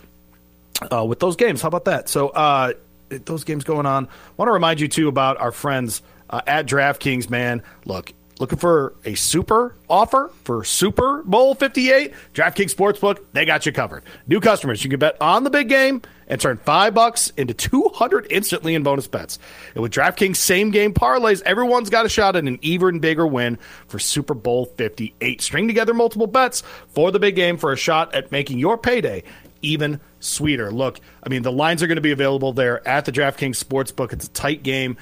[0.89, 1.61] uh, with those games.
[1.61, 2.07] How about that?
[2.07, 2.73] So, uh,
[3.09, 4.07] those games going on.
[4.37, 7.61] Want to remind you, too, about our friends uh, at DraftKings, man.
[7.83, 12.11] Look, Looking for a super offer for Super Bowl 58?
[12.33, 14.03] DraftKings Sportsbook, they got you covered.
[14.25, 18.25] New customers, you can bet on the big game and turn 5 bucks into 200
[18.31, 19.37] instantly in bonus bets.
[19.75, 23.59] And with DraftKings same game parlays, everyone's got a shot at an even bigger win
[23.85, 25.39] for Super Bowl 58.
[25.39, 29.21] String together multiple bets for the big game for a shot at making your payday
[29.61, 30.71] even sweeter.
[30.71, 34.13] Look, I mean, the lines are going to be available there at the DraftKings Sportsbook.
[34.13, 34.97] It's a tight game.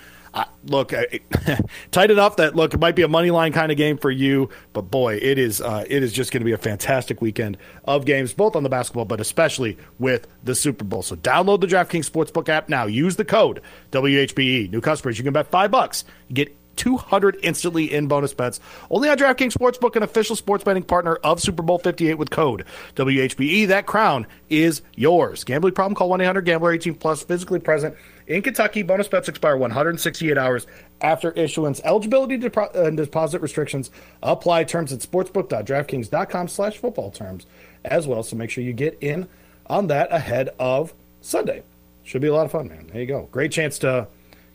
[0.65, 0.93] Look,
[1.91, 4.49] tight enough that look it might be a money line kind of game for you,
[4.73, 8.05] but boy, it is uh, it is just going to be a fantastic weekend of
[8.05, 11.01] games, both on the basketball, but especially with the Super Bowl.
[11.01, 12.85] So download the DraftKings Sportsbook app now.
[12.85, 13.61] Use the code
[13.91, 14.69] WHBE.
[14.69, 18.59] New customers, you can bet five bucks, get 200 instantly in bonus bets.
[18.89, 22.65] Only on DraftKings Sportsbook, an official sports betting partner of Super Bowl 58 with code
[22.95, 23.67] WHBE.
[23.67, 25.43] That crown is yours.
[25.43, 25.95] Gambling problem?
[25.95, 27.95] Call 1 800 Gambler 18 plus, physically present
[28.29, 30.67] in Kentucky, bonus bets expire 168 hours
[31.01, 31.81] after issuance.
[31.83, 33.89] Eligibility and uh, deposit restrictions
[34.21, 34.65] apply.
[34.65, 37.47] Terms at sportsbook.draftkings.com slash football terms
[37.83, 38.21] as well.
[38.21, 39.27] So make sure you get in
[39.65, 41.63] on that ahead of Sunday.
[42.03, 42.87] Should be a lot of fun, man.
[42.91, 43.27] There you go.
[43.31, 44.07] Great chance to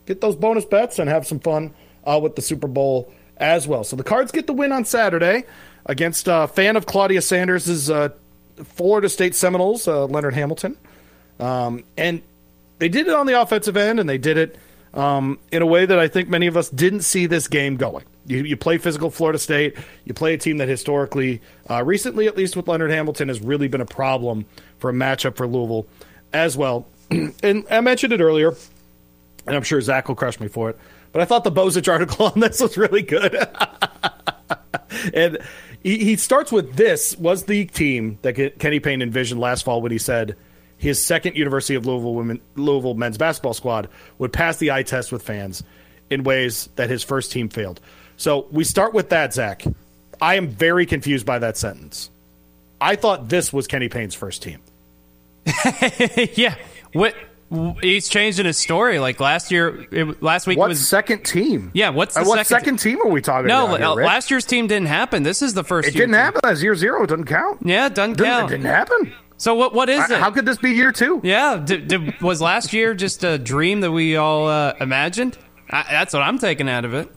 [0.05, 1.73] get those bonus bets and have some fun
[2.05, 3.83] uh, with the Super Bowl as well.
[3.83, 5.43] So the Cards get the win on Saturday
[5.85, 8.09] against a uh, fan of Claudia Sanders' uh,
[8.63, 10.77] Florida State Seminoles, uh, Leonard Hamilton.
[11.41, 12.21] Um, and
[12.77, 14.57] they did it on the offensive end, and they did it
[14.93, 18.05] um, in a way that I think many of us didn't see this game going.
[18.25, 19.75] You, you play physical Florida State.
[20.05, 23.67] You play a team that historically, uh, recently at least with Leonard Hamilton, has really
[23.67, 24.45] been a problem
[24.79, 25.85] for a matchup for Louisville
[26.33, 26.87] as well.
[27.11, 28.55] and I mentioned it earlier,
[29.45, 30.79] and I'm sure Zach will crush me for it,
[31.11, 33.35] but I thought the Bozich article on this was really good.
[35.13, 35.37] and
[35.83, 39.91] he, he starts with this was the team that Kenny Payne envisioned last fall when
[39.91, 40.35] he said–
[40.77, 45.11] his second University of Louisville women, Louisville men's basketball squad would pass the eye test
[45.11, 45.63] with fans
[46.09, 47.79] in ways that his first team failed.
[48.17, 49.63] So we start with that, Zach.
[50.21, 52.09] I am very confused by that sentence.
[52.79, 54.59] I thought this was Kenny Payne's first team.
[56.35, 56.55] yeah.
[56.93, 57.15] What
[57.81, 58.99] he's changing his story.
[58.99, 61.71] Like last year, it, last week what was second team.
[61.73, 63.79] Yeah, what's the uh, what second, second team are we talking no, about?
[63.79, 65.23] No, here, last year's team didn't happen.
[65.23, 65.87] This is the first.
[65.87, 66.15] It didn't team.
[66.15, 66.41] happen.
[66.43, 67.61] As year zero, it doesn't count.
[67.63, 68.51] Yeah, it doesn't count.
[68.51, 69.13] It didn't happen.
[69.37, 69.73] So what?
[69.73, 70.19] What is it?
[70.19, 71.19] How could this be year two?
[71.23, 75.37] Yeah, did, did, was last year just a dream that we all uh, imagined?
[75.69, 77.09] I, that's what I'm taking out of it.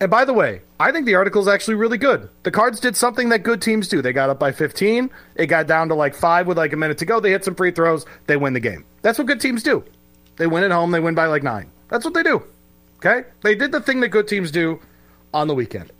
[0.00, 2.28] And by the way, I think the article is actually really good.
[2.44, 4.00] The Cards did something that good teams do.
[4.00, 5.10] They got up by 15.
[5.34, 7.18] It got down to like five with like a minute to go.
[7.18, 8.06] They hit some free throws.
[8.26, 8.84] They win the game.
[9.02, 9.84] That's what good teams do.
[10.36, 10.92] They win at home.
[10.92, 11.70] They win by like nine.
[11.88, 12.44] That's what they do.
[12.98, 13.28] Okay?
[13.42, 14.80] They did the thing that good teams do
[15.34, 15.90] on the weekend.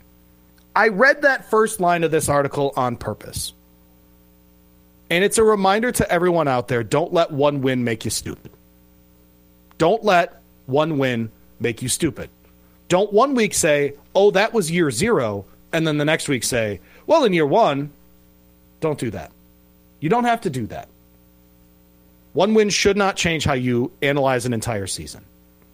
[0.75, 3.53] I read that first line of this article on purpose.
[5.09, 8.51] And it's a reminder to everyone out there don't let one win make you stupid.
[9.77, 12.29] Don't let one win make you stupid.
[12.89, 16.79] Don't one week say, oh, that was year zero, and then the next week say,
[17.05, 17.91] well, in year one,
[18.81, 19.31] don't do that.
[19.99, 20.87] You don't have to do that.
[22.33, 25.25] One win should not change how you analyze an entire season,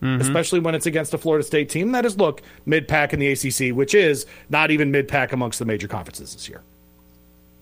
[0.02, 0.22] mm-hmm.
[0.22, 3.28] especially when it's against a Florida State team that is, look, mid pack in the
[3.32, 6.62] ACC, which is not even mid pack amongst the major conferences this year.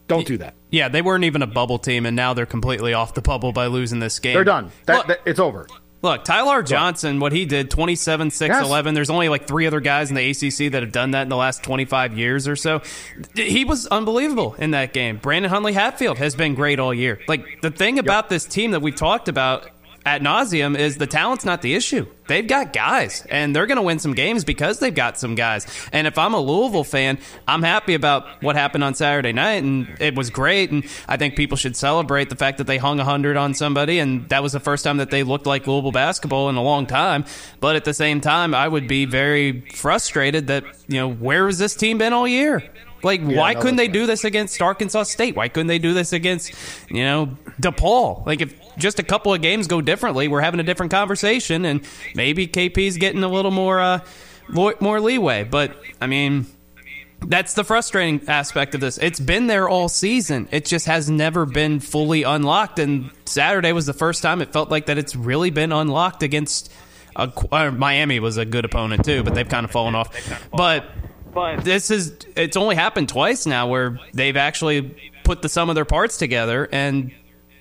[0.07, 0.55] Don't do that.
[0.69, 3.67] Yeah, they weren't even a bubble team, and now they're completely off the bubble by
[3.67, 4.33] losing this game.
[4.33, 4.71] They're done.
[4.85, 5.67] That, look, that, it's over.
[6.01, 8.65] Look, Ty-Laur Johnson, what he did, 27, 6, yes.
[8.65, 8.93] 11.
[8.93, 11.37] There's only like three other guys in the ACC that have done that in the
[11.37, 12.81] last 25 years or so.
[13.35, 15.15] He was unbelievable in that game.
[15.15, 17.21] Brandon Huntley Hatfield has been great all year.
[17.29, 18.29] Like, the thing about yep.
[18.31, 19.69] this team that we've talked about
[20.05, 22.05] at nauseum is the talent's not the issue.
[22.27, 25.67] They've got guys, and they're going to win some games because they've got some guys.
[25.91, 29.87] And if I'm a Louisville fan, I'm happy about what happened on Saturday night, and
[29.99, 30.71] it was great.
[30.71, 34.27] And I think people should celebrate the fact that they hung 100 on somebody, and
[34.29, 37.25] that was the first time that they looked like Louisville basketball in a long time.
[37.59, 41.57] But at the same time, I would be very frustrated that, you know, where has
[41.57, 42.63] this team been all year?
[43.03, 45.35] Like, yeah, why couldn't they do this against Arkansas State?
[45.35, 46.53] Why couldn't they do this against,
[46.89, 48.25] you know, DePaul?
[48.25, 51.81] Like, if just a couple of games go differently, we're having a different conversation, and
[52.15, 53.99] maybe KP's getting a little more, uh,
[54.49, 55.43] more leeway.
[55.43, 56.45] But I mean,
[57.27, 58.97] that's the frustrating aspect of this.
[58.97, 60.47] It's been there all season.
[60.51, 62.79] It just has never been fully unlocked.
[62.79, 66.71] And Saturday was the first time it felt like that it's really been unlocked against.
[67.15, 70.09] A, uh, Miami was a good opponent too, but they've kind of fallen off.
[70.51, 70.86] But
[71.33, 75.75] but this is it's only happened twice now where they've actually put the sum of
[75.75, 77.12] their parts together, and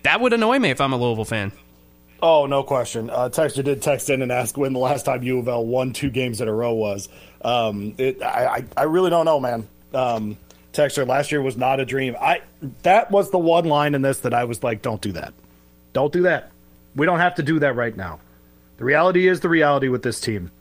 [0.02, 1.52] that would annoy me if I'm a Louisville fan.
[2.22, 3.10] Oh, no question.
[3.10, 5.92] Uh, Texter did text in and ask when the last time U of L won
[5.92, 7.08] two games in a row was.
[7.44, 9.66] Um, it, I, I, really don't know, man.
[9.92, 10.36] Um,
[10.72, 12.14] Texter, last year was not a dream.
[12.20, 12.42] I
[12.82, 15.34] that was the one line in this that I was like, don't do that.
[15.92, 16.52] Don't do that.
[16.94, 18.20] We don't have to do that right now.
[18.76, 20.52] The reality is the reality with this team.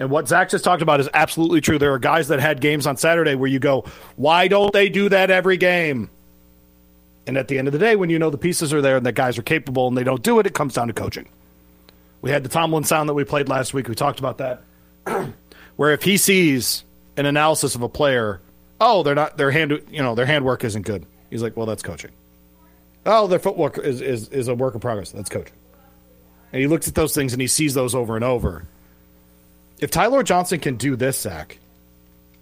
[0.00, 1.78] And what Zach just talked about is absolutely true.
[1.78, 3.84] There are guys that had games on Saturday where you go,
[4.16, 6.10] why don't they do that every game?
[7.26, 9.06] And at the end of the day, when you know the pieces are there and
[9.06, 11.28] that guys are capable and they don't do it, it comes down to coaching.
[12.20, 13.88] We had the Tomlin sound that we played last week.
[13.88, 14.62] We talked about that.
[15.76, 16.84] where if he sees
[17.16, 18.40] an analysis of a player,
[18.80, 21.06] oh, they're not their hand you know, their handwork isn't good.
[21.30, 22.12] He's like, Well, that's coaching.
[23.06, 25.12] Oh, their footwork is, is, is a work in progress.
[25.12, 25.56] That's coaching.
[26.52, 28.66] And he looks at those things and he sees those over and over.
[29.78, 31.58] If Ty-Laur Johnson can do this, Zach,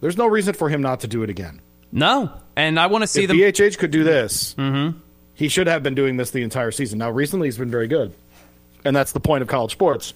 [0.01, 1.61] there's no reason for him not to do it again.
[1.93, 3.37] No, and I want to see if them.
[3.37, 4.99] BHH could do this, mm-hmm.
[5.35, 6.99] he should have been doing this the entire season.
[6.99, 8.15] Now, recently he's been very good,
[8.85, 10.15] and that's the point of college sports: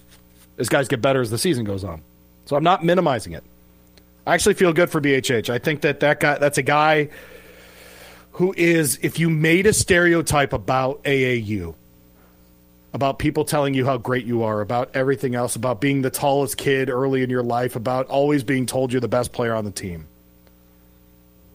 [0.57, 2.01] is guys get better as the season goes on.
[2.45, 3.43] So I'm not minimizing it.
[4.25, 5.49] I actually feel good for BHH.
[5.49, 7.09] I think that that guy, that's a guy
[8.31, 11.75] who is, if you made a stereotype about AAU,
[12.93, 16.57] about people telling you how great you are, about everything else, about being the tallest
[16.57, 19.71] kid early in your life, about always being told you're the best player on the
[19.71, 20.07] team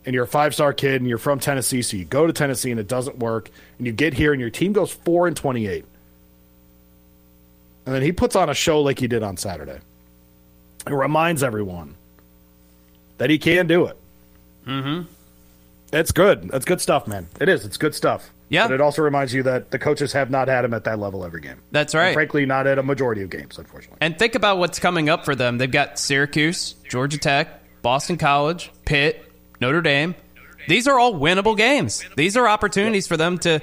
[0.04, 2.70] and you're a five star kid and you're from Tennessee, so you go to Tennessee
[2.70, 5.66] and it doesn't work, and you get here and your team goes four and twenty
[5.66, 5.84] eight.
[7.84, 9.80] And then he puts on a show like he did on Saturday.
[10.86, 11.94] It reminds everyone
[13.18, 13.96] that he can do it.
[14.66, 15.08] Mm-hmm.
[15.92, 16.48] It's good.
[16.48, 17.28] That's good stuff, man.
[17.40, 17.64] It is.
[17.64, 18.30] It's good stuff.
[18.48, 18.66] Yeah.
[18.66, 21.24] But it also reminds you that the coaches have not had him at that level
[21.24, 21.56] every game.
[21.70, 22.08] That's right.
[22.08, 23.98] And frankly, not at a majority of games, unfortunately.
[24.00, 25.58] And think about what's coming up for them.
[25.58, 29.31] They've got Syracuse, Georgia Tech, Boston College, Pitt,
[29.62, 30.14] Notre Dame.
[30.68, 32.05] These are all winnable games.
[32.16, 33.61] These are opportunities for them to,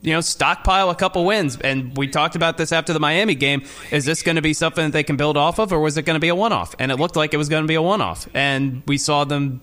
[0.00, 1.58] you know, stockpile a couple wins.
[1.58, 3.64] And we talked about this after the Miami game.
[3.90, 6.02] Is this going to be something that they can build off of, or was it
[6.02, 6.74] going to be a one off?
[6.78, 8.28] And it looked like it was going to be a one off.
[8.32, 9.62] And we saw them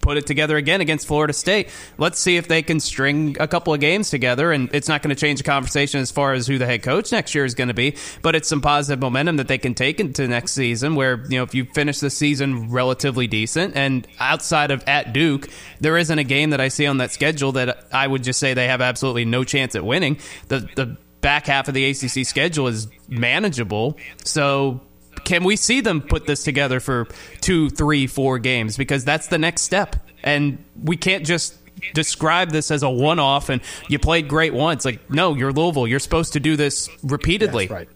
[0.00, 1.68] put it together again against Florida State.
[1.98, 4.52] Let's see if they can string a couple of games together.
[4.52, 7.12] And it's not going to change the conversation as far as who the head coach
[7.12, 10.00] next year is going to be, but it's some positive momentum that they can take
[10.00, 10.94] into next season.
[10.94, 15.48] Where you know if you finish the season relatively decent, and outside of at Duke,
[15.80, 18.54] there isn't a game that I see on that schedule that I would just say
[18.54, 20.18] they have absolutely no chance at winning.
[20.48, 23.98] The the back half of the ACC schedule is manageable.
[24.24, 24.80] So
[25.24, 27.06] can we see them put this together for
[27.40, 28.76] two, three, four games?
[28.76, 29.96] Because that's the next step.
[30.22, 31.56] And we can't just
[31.94, 34.84] describe this as a one off and you played great once.
[34.84, 35.86] Like, no, you're Louisville.
[35.86, 37.66] You're supposed to do this repeatedly.
[37.66, 37.88] That's right.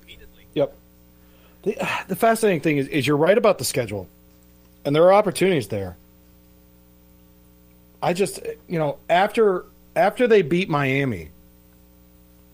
[0.54, 0.74] Yep.
[1.62, 4.08] The, the fascinating thing is, is you're right about the schedule,
[4.84, 5.96] and there are opportunities there.
[8.02, 9.64] I just, you know, after
[9.96, 11.30] after they beat Miami,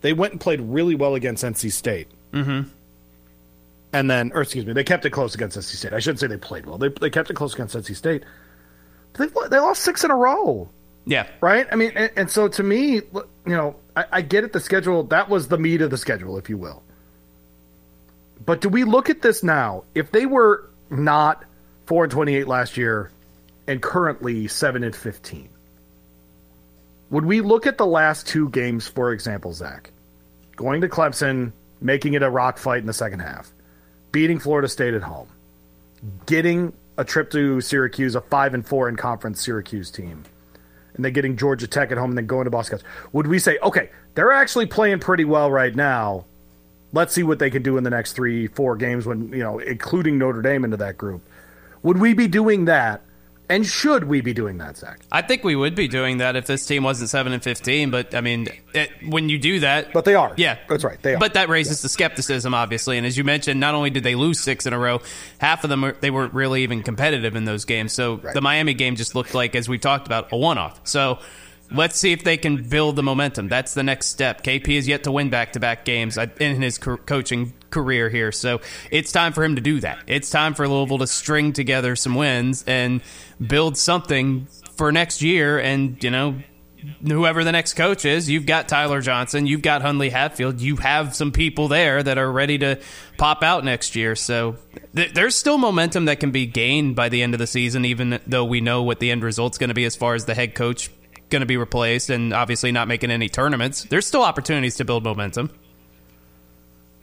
[0.00, 2.08] they went and played really well against NC State.
[2.32, 2.68] Mm-hmm
[3.92, 5.92] and then, or excuse me, they kept it close against NC State.
[5.92, 6.78] I shouldn't say they played well.
[6.78, 8.24] They they kept it close against NC State.
[9.14, 10.68] They they lost six in a row.
[11.06, 11.26] Yeah.
[11.40, 11.66] Right.
[11.72, 14.52] I mean, and, and so to me, you know, I, I get it.
[14.52, 16.82] The schedule that was the meat of the schedule, if you will.
[18.44, 19.84] But do we look at this now?
[19.94, 21.44] If they were not
[21.86, 23.10] four and twenty eight last year,
[23.66, 25.48] and currently seven and fifteen,
[27.10, 29.90] would we look at the last two games, for example, Zach,
[30.54, 31.50] going to Clemson,
[31.80, 33.52] making it a rock fight in the second half?
[34.12, 35.28] Beating Florida State at home,
[36.26, 40.24] getting a trip to Syracuse, a five and four in conference Syracuse team,
[40.94, 43.38] and then getting Georgia Tech at home and then going to Boston College, would we
[43.38, 46.24] say, okay, they're actually playing pretty well right now?
[46.92, 49.60] Let's see what they can do in the next three, four games when, you know,
[49.60, 51.22] including Notre Dame into that group.
[51.82, 53.02] Would we be doing that
[53.50, 55.00] and should we be doing that, Zach?
[55.12, 57.90] I think we would be doing that if this team wasn't seven and fifteen.
[57.90, 60.32] But I mean, it, when you do that, but they are.
[60.36, 61.00] Yeah, that's right.
[61.02, 61.18] They are.
[61.18, 62.96] But that raises the skepticism, obviously.
[62.96, 65.00] And as you mentioned, not only did they lose six in a row,
[65.38, 67.92] half of them they weren't really even competitive in those games.
[67.92, 68.32] So right.
[68.32, 70.80] the Miami game just looked like, as we talked about, a one-off.
[70.84, 71.18] So
[71.72, 73.48] let's see if they can build the momentum.
[73.48, 74.42] That's the next step.
[74.42, 78.08] KP has yet to win back to back games uh, in his co- coaching career
[78.08, 78.32] here.
[78.32, 80.04] So it's time for him to do that.
[80.06, 83.02] It's time for Louisville to string together some wins and
[83.40, 85.58] build something for next year.
[85.58, 86.36] And, you know,
[87.06, 91.30] whoever the next coach is, you've got Ty-Laur Johnson, you've got Huntley-Hatfield, you have some
[91.30, 92.80] people there that are ready to
[93.18, 94.16] pop out next year.
[94.16, 94.56] So
[94.94, 98.18] th- there's still momentum that can be gained by the end of the season, even
[98.26, 100.54] though we know what the end result's going to be as far as the head
[100.54, 100.90] coach
[101.30, 103.84] going to be replaced and obviously not making any tournaments.
[103.84, 105.50] There's still opportunities to build momentum.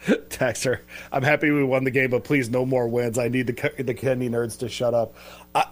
[0.05, 0.79] Texter,
[1.11, 3.17] I'm happy we won the game, but please no more wins.
[3.17, 5.15] I need the the Kenny nerds to shut up.
[5.55, 5.65] I,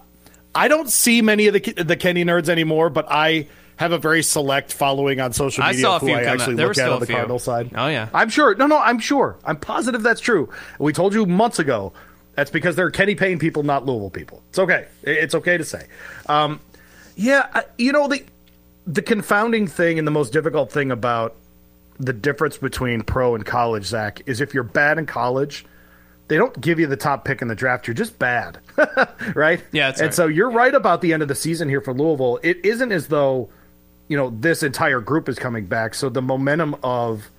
[0.54, 3.48] I don't see many of the the Kenny nerds anymore, but I
[3.78, 6.56] have a very select following on social media I saw a who few I actually
[6.56, 7.72] look at on the Cardinal side.
[7.76, 8.56] Oh yeah, I'm sure.
[8.56, 9.38] No, no, I'm sure.
[9.46, 10.50] I'm positive that's true.
[10.80, 11.94] We told you months ago.
[12.36, 14.44] That's because they're Kenny Payne people, not Louisville people.
[14.50, 14.88] It's okay.
[15.04, 15.88] It's okay to say.
[16.28, 16.60] Um,
[17.16, 18.26] yeah, you know the
[18.88, 21.36] the confounding thing and the most difficult thing about
[22.00, 25.66] the difference between pro and college, Zach, is if you're bad in college,
[26.28, 27.88] they don't give you the top pick in the draft.
[27.88, 28.60] You're just bad,
[29.36, 29.64] right?
[29.72, 30.14] Yeah, and right.
[30.14, 32.40] so you're right about the end of the season here for Louisville.
[32.44, 33.50] It isn't as though
[34.08, 35.94] you know this entire group is coming back.
[35.94, 37.30] So the momentum of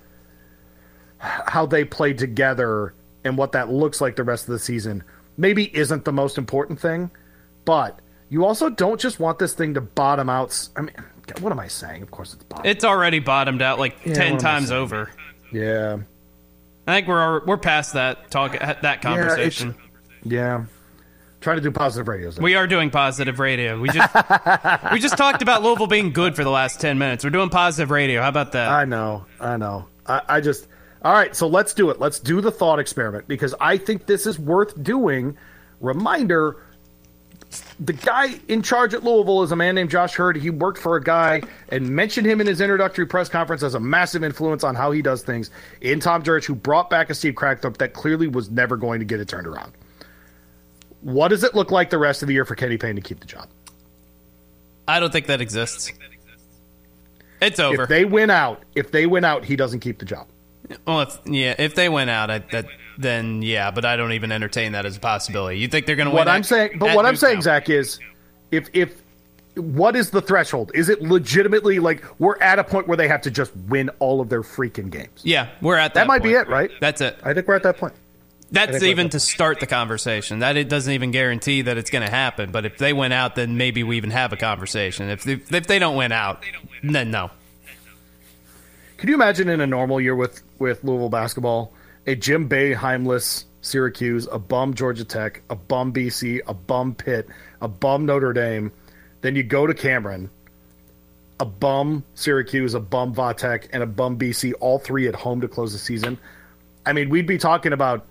[1.19, 2.93] how they play together
[3.23, 5.03] and what that looks like the rest of the season
[5.37, 7.11] maybe isn't the most important thing,
[7.65, 10.67] but you also don't just want this thing to bottom out.
[10.75, 10.95] I mean,
[11.41, 12.01] what am I saying?
[12.01, 12.65] Of course, it's bottom.
[12.65, 15.11] It's already bottomed out like Yeah, ten what am I times over.
[15.51, 15.97] yeah,
[16.87, 19.75] I think we're we're past that talk that conversation.
[20.23, 20.65] yeah.
[21.39, 22.39] Trying to do positive radios.
[22.39, 23.79] we are doing positive radio.
[23.79, 24.11] We just
[24.91, 27.23] we just talked about Louisville being good for the last ten minutes.
[27.23, 28.21] We're doing positive radio.
[28.23, 28.69] How about that?
[28.69, 29.85] I know, I know.
[30.07, 30.67] I, I just
[31.03, 31.35] all right.
[31.35, 31.99] So let's do it.
[31.99, 35.37] Let's do the thought experiment because I think this is worth doing.
[35.79, 36.57] Reminder:
[37.79, 40.37] the guy in charge at Louisville is a man named Josh Heird.
[40.37, 43.79] He worked for a guy and mentioned him in his introductory press conference as a
[43.79, 45.49] massive influence on how he does things.
[45.81, 49.05] In Tom Jurich, who brought back a Steve Kragthorpe that clearly was never going to
[49.05, 49.73] get it turned around.
[51.01, 53.19] What does it look like the rest of the year for Kenny Payne to keep
[53.19, 53.47] the job?
[54.87, 55.91] I don't think that exists.
[57.41, 57.83] It's over.
[57.83, 60.27] If they win out, if they win out, he doesn't keep the job.
[60.85, 62.65] Well, if, yeah, if they went out, I, that
[62.97, 65.59] then yeah, but I don't even entertain that as a possibility.
[65.59, 66.19] You think they're going to win?
[66.19, 67.41] what I'm at- saying, but what I'm saying.
[67.41, 67.99] Zach, is
[68.51, 69.01] if if
[69.55, 70.71] what is the threshold?
[70.73, 74.21] Is it legitimately like we're at a point where they have to just win all
[74.21, 75.21] of their freaking games?
[75.23, 76.01] Yeah, we're at that.
[76.01, 76.71] That might be it, right?
[76.81, 77.17] That's it.
[77.23, 77.93] I think we're at that point.
[78.49, 80.39] That's even to start the conversation.
[80.39, 82.51] That it doesn't even guarantee that it's going to happen.
[82.51, 85.09] But if they went out, then maybe we even have a conversation.
[85.09, 86.43] If they, if they don't win out,
[86.81, 87.29] then no.
[88.97, 91.71] Can you imagine in a normal year with with Louisville basketball,
[92.07, 97.27] a Jim Boeheimless Syracuse, a bum Georgia Tech, a bum BC, a bum Pitt,
[97.61, 98.71] a bum Notre Dame,
[99.21, 100.31] then you go to Cameron,
[101.39, 105.47] a bum Syracuse, a bum Vatech, and a bum BC, all three at home to
[105.47, 106.17] close the season.
[106.83, 108.07] I mean, we'd be talking about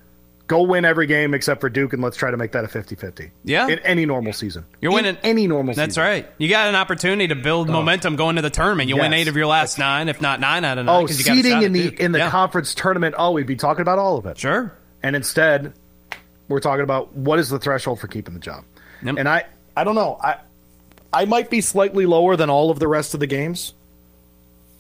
[0.47, 3.31] go win every game except for Duke, and let's try to make that a 50-50.
[3.45, 3.67] Yeah.
[3.69, 5.75] in any normal season, You're In winning any normal.
[5.75, 6.03] That's season.
[6.05, 6.31] right.
[6.39, 8.89] You got an opportunity to build momentum going to the tournament.
[8.89, 11.03] You win eight of your last nine, if not nine out of nine.
[11.03, 12.01] Oh, 'cause you got seeding in the Duke.
[12.01, 12.31] in the Yeah.
[12.31, 13.15] conference tournament.
[13.19, 14.39] Oh, we'd be talking about all of it.
[14.39, 14.73] Sure.
[15.03, 15.73] And instead,
[16.49, 18.65] we're talking about what is the threshold for keeping the job.
[19.03, 19.17] Yep.
[19.19, 19.45] And I,
[19.77, 20.19] I don't know.
[20.23, 20.37] I,
[21.13, 23.75] I might be slightly lower than all of the rest of the games,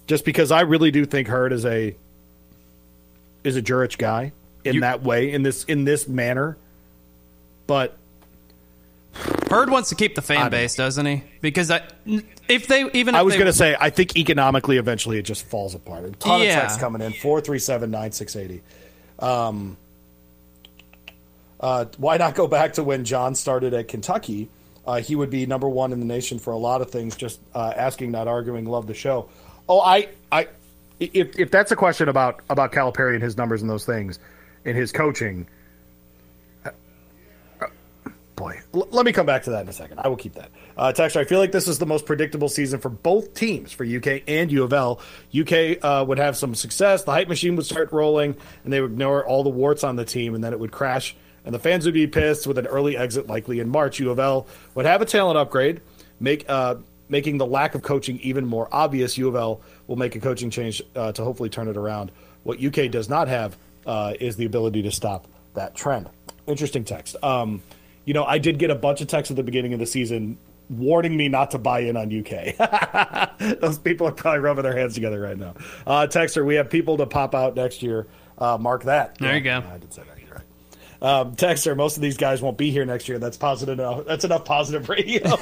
[0.06, 1.96] just because I really do think Heird is a
[3.44, 4.32] is a Jurich guy
[4.66, 6.56] in You- that way in this in this manner.
[7.66, 7.96] But
[9.50, 11.22] Heird wants to keep the fan don't base, doesn't he?
[11.40, 11.82] Because I,
[12.48, 15.46] if they even if I was going to say I think economically eventually it just
[15.46, 16.04] falls apart.
[16.04, 16.48] A ton Yeah.
[16.56, 18.62] of texts coming in four three seven nine six eighty.
[19.18, 19.76] Um,
[21.60, 24.48] uh, why not go back to when John started at Kentucky?
[24.86, 27.16] Uh, he would be number one in the nation for a lot of things.
[27.16, 28.66] Just uh, asking, not arguing.
[28.66, 29.28] Love the show.
[29.68, 30.46] Oh, I, I,
[31.00, 34.18] if if that's a question about about Calipari and his numbers and those things,
[34.66, 35.46] and his coaching.
[36.64, 36.70] uh,
[38.34, 39.98] Boy, L- let me come back to that in a second.
[40.00, 40.50] I will keep that.
[40.76, 43.84] Uh, Texter, I feel like this is the most predictable season for both teams, for
[43.84, 45.00] UK and U of L.
[45.38, 47.04] UK uh, would have some success.
[47.04, 50.04] The hype machine would start rolling, and they would ignore all the warts on the
[50.04, 52.94] team, and then it would crash, and the fans would be pissed with an early
[52.96, 53.98] exit likely in March.
[54.00, 55.80] U of L would have a talent upgrade,
[56.20, 56.74] make uh,
[57.08, 59.16] making the lack of coaching even more obvious.
[59.16, 62.12] U of L will make a coaching change uh, to hopefully turn it around.
[62.42, 63.56] What UK does not have
[63.86, 66.08] uh, is the ability to stop that trend.
[66.46, 67.16] Interesting text.
[67.22, 67.62] Um,
[68.04, 70.38] you know, I did get a bunch of texts at the beginning of the season
[70.68, 72.56] warning me not to buy in on UK.
[73.60, 75.54] Those people are probably rubbing their hands together right now.
[75.86, 78.06] Uh, texter, we have people to pop out next year.
[78.38, 79.16] Uh, mark that.
[79.18, 79.68] There you Yeah, go.
[79.68, 80.20] I did say that.
[80.22, 80.44] You're right.
[81.00, 83.18] Um, texter, most of these guys won't be here next year.
[83.18, 84.04] That's positive enough.
[84.06, 85.22] That's enough positive radio.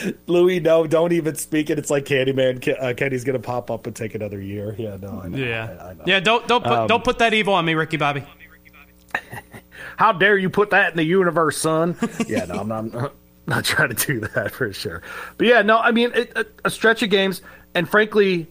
[0.26, 1.78] Louis, no, don't even speak it.
[1.78, 2.60] It's like Candyman.
[2.62, 4.74] Ke- Uh, Kenny's gonna pop up and take another year.
[4.78, 5.38] Yeah, no, I know.
[5.38, 6.04] Yeah, I, I know.
[6.06, 6.20] yeah.
[6.20, 8.24] Don't don't put, Um, don't put that evil on me, Ricky Bobby.
[9.96, 11.96] How dare you put that in the universe, son?
[12.26, 13.14] yeah, no, I'm not, I'm not,
[13.46, 15.02] not trying to do that for sure.
[15.38, 17.40] But yeah, no, I mean it, a, a stretch of games,
[17.74, 18.46] and frankly,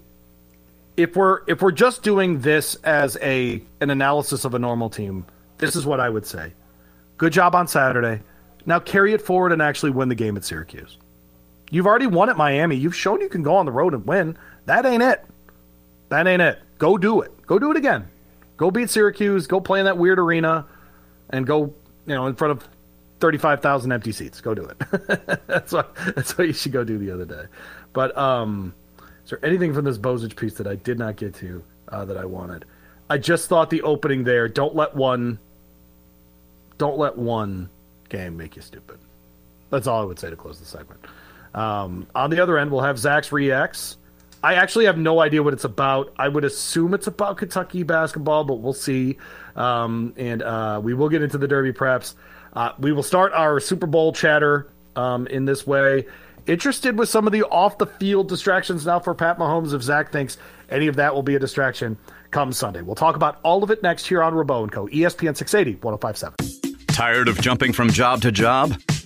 [0.98, 5.26] if we're if we're just doing this as a an analysis of a normal team,
[5.58, 6.54] this is what I would say.
[7.18, 8.22] Good job on Saturday.
[8.66, 10.98] Now carry it forward and actually win the game at Syracuse.
[11.76, 12.78] You've already won at Miami.
[12.78, 14.38] You've shown you can go on the road and win.
[14.66, 15.26] That ain't it.
[16.08, 16.58] That ain't it.
[16.78, 17.46] Go do it.
[17.46, 18.08] Go do it again.
[18.56, 19.46] Go beat Syracuse.
[19.46, 20.66] Go play in that weird arena
[21.32, 21.74] and go,
[22.06, 22.70] you know, in front of
[23.20, 24.40] 35,000 empty seats.
[24.40, 24.78] Go do it.
[25.48, 27.44] that's what that's what you should go do the other day.
[27.92, 28.74] But um
[29.26, 32.16] is there anything from this Bozich piece that I did not get to uh, that
[32.16, 32.64] I wanted?
[33.10, 35.40] I just thought the opening there, don't let one
[36.78, 37.70] don't let one
[38.08, 38.98] game make you stupid.
[39.72, 41.06] That's all I would say to close the segment.
[41.56, 43.98] Um, on the other end, we'll have Zach's reacts.
[44.44, 46.14] I actually have no idea what it's about.
[46.20, 49.18] I would assume it's about Kentucky basketball, but we'll see.
[49.56, 52.14] Um, and uh, we will get into the Derby preps.
[52.54, 56.06] Uh, we will start our Super Bowl chatter um, in this way.
[56.46, 59.74] Interested with some of the off the field distractions now for Pat Mahomes.
[59.74, 60.38] If Zach thinks
[60.70, 61.98] any of that will be a distraction
[62.30, 64.86] come Sunday, we'll talk about all of it next here on Rabaut Co.
[64.88, 66.86] ESPN 680 1057.
[66.88, 68.80] Tired of jumping from job to job?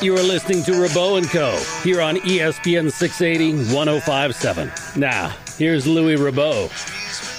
[0.00, 1.56] You are listening to Rabaut and Co.
[1.82, 4.70] here on ESPN 680 1057.
[4.96, 6.70] Now, here's Louis Rabaut.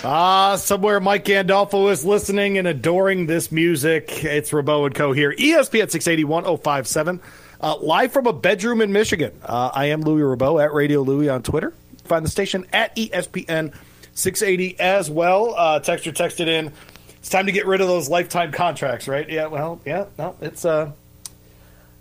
[0.03, 4.25] Ah, somewhere Mike Gandolfo is listening and adoring this music.
[4.25, 5.13] It's Rabaut and Co.
[5.13, 5.31] here.
[5.31, 7.21] ESPN 680 1057.
[7.61, 9.31] Uh, live from a bedroom in Michigan.
[9.41, 11.73] Uh, I am Louis Rabaut at Radio Louie on Twitter.
[12.03, 13.73] Find the station at ESPN
[14.13, 15.55] 680 as well.
[15.55, 16.73] Uh, texter texted in.
[17.19, 19.29] It's time to get rid of those lifetime contracts, right?
[19.29, 20.91] Yeah, well, yeah, no, it's uh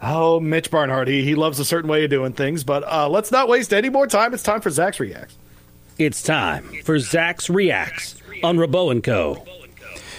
[0.00, 1.08] Oh, Mitch Barnhart.
[1.08, 3.88] He, he loves a certain way of doing things, but uh, let's not waste any
[3.88, 4.32] more time.
[4.32, 5.36] It's time for Zach's Reacts.
[5.98, 9.44] It's time for Zach's Reacts on Rabaut and Co.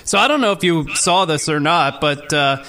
[0.04, 2.64] So I don't know if you saw this or not, but uh,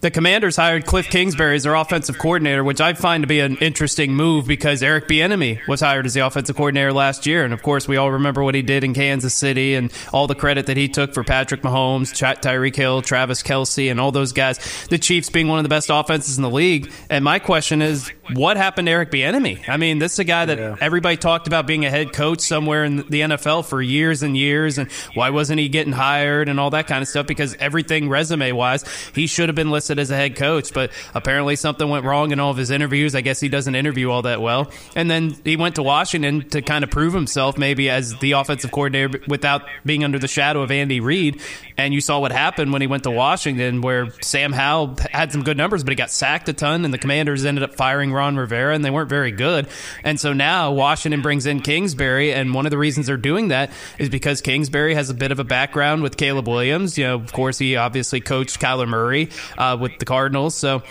[0.00, 3.56] the Commanders hired Cliff Kingsbury as their offensive coordinator, which I find to be an
[3.58, 7.62] interesting move because Eric Bieniemy was hired as the offensive coordinator last year, and of
[7.62, 10.78] course we all remember what he did in Kansas City and all the credit that
[10.78, 14.58] he took for Patrick Mahomes, Tyreek Hill, Travis Kelce, and all those guys.
[14.88, 16.90] The Chiefs being one of the best offenses in the league.
[17.10, 19.68] And my question is, what happened to Eric Bieniemy?
[19.68, 20.76] I mean, this is a guy that Yeah.
[20.80, 24.78] everybody talked about being a head coach somewhere in the NFL for years and years,
[24.78, 27.26] and why wasn't he getting hired and all that kind of stuff?
[27.26, 28.82] Because everything resume wise,
[29.14, 32.40] he should have been listed as a head coach, but apparently something went wrong in
[32.40, 33.14] all of his interviews.
[33.14, 36.62] I guess he doesn't interview all that well, and then he went to Washington to
[36.62, 40.70] kind of prove himself, maybe as the offensive coordinator without being under the shadow of
[40.70, 41.40] Andy Reid.
[41.76, 45.42] And you saw what happened when he went to Washington, where Sam Howell had some
[45.42, 48.36] good numbers, but he got sacked a ton, and the Commanders ended up firing Ron
[48.36, 49.66] Rivera, and they weren't very good.
[50.04, 53.70] And so now Washington brings in Kingsbury, and one of the reasons they're doing that
[53.98, 56.98] is because Kingsbury has a bit of a background with Caleb Williams.
[56.98, 60.82] You know, of course, he obviously coached Kyler Murray uh, with the Cardinals, so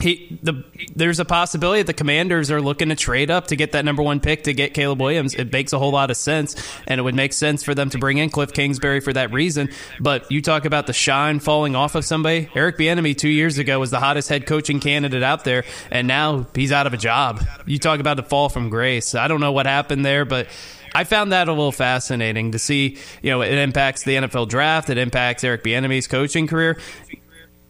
[0.00, 0.62] he the
[0.94, 4.02] there's a possibility that the commanders are looking to trade up to get that number
[4.02, 5.34] one pick to get Caleb Williams.
[5.34, 6.54] It makes a whole lot of sense,
[6.86, 9.70] and it would make sense for them to bring in Cliff Kingsbury for that reason.
[9.98, 12.48] But you talk about the shine falling off of somebody.
[12.54, 16.46] Eric Bieniemy two years ago was the hottest head coaching candidate out there, and now
[16.54, 17.42] he's out of a job.
[17.64, 19.14] You talk about the fall from grace.
[19.14, 20.48] I don't know what happened there, but.
[20.94, 22.96] I found that a little fascinating to see.
[23.20, 24.88] You know, it impacts the NFL draft.
[24.88, 26.78] It impacts Eric Bieniemy's coaching career.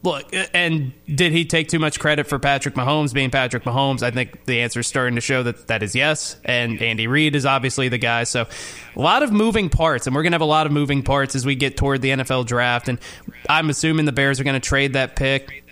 [0.07, 4.04] Look, and did he take too much credit for Patrick Mahomes being Patrick Mahomes?
[4.04, 6.36] I think the answer is starting to show that that is yes.
[6.44, 8.22] And Andy Reid is obviously the guy.
[8.22, 8.46] So
[8.94, 11.34] a lot of moving parts, and we're going to have a lot of moving parts
[11.34, 12.88] as we get toward the NFL draft.
[12.88, 13.00] And
[13.48, 15.64] I'm assuming the Bears are going to trade that pick.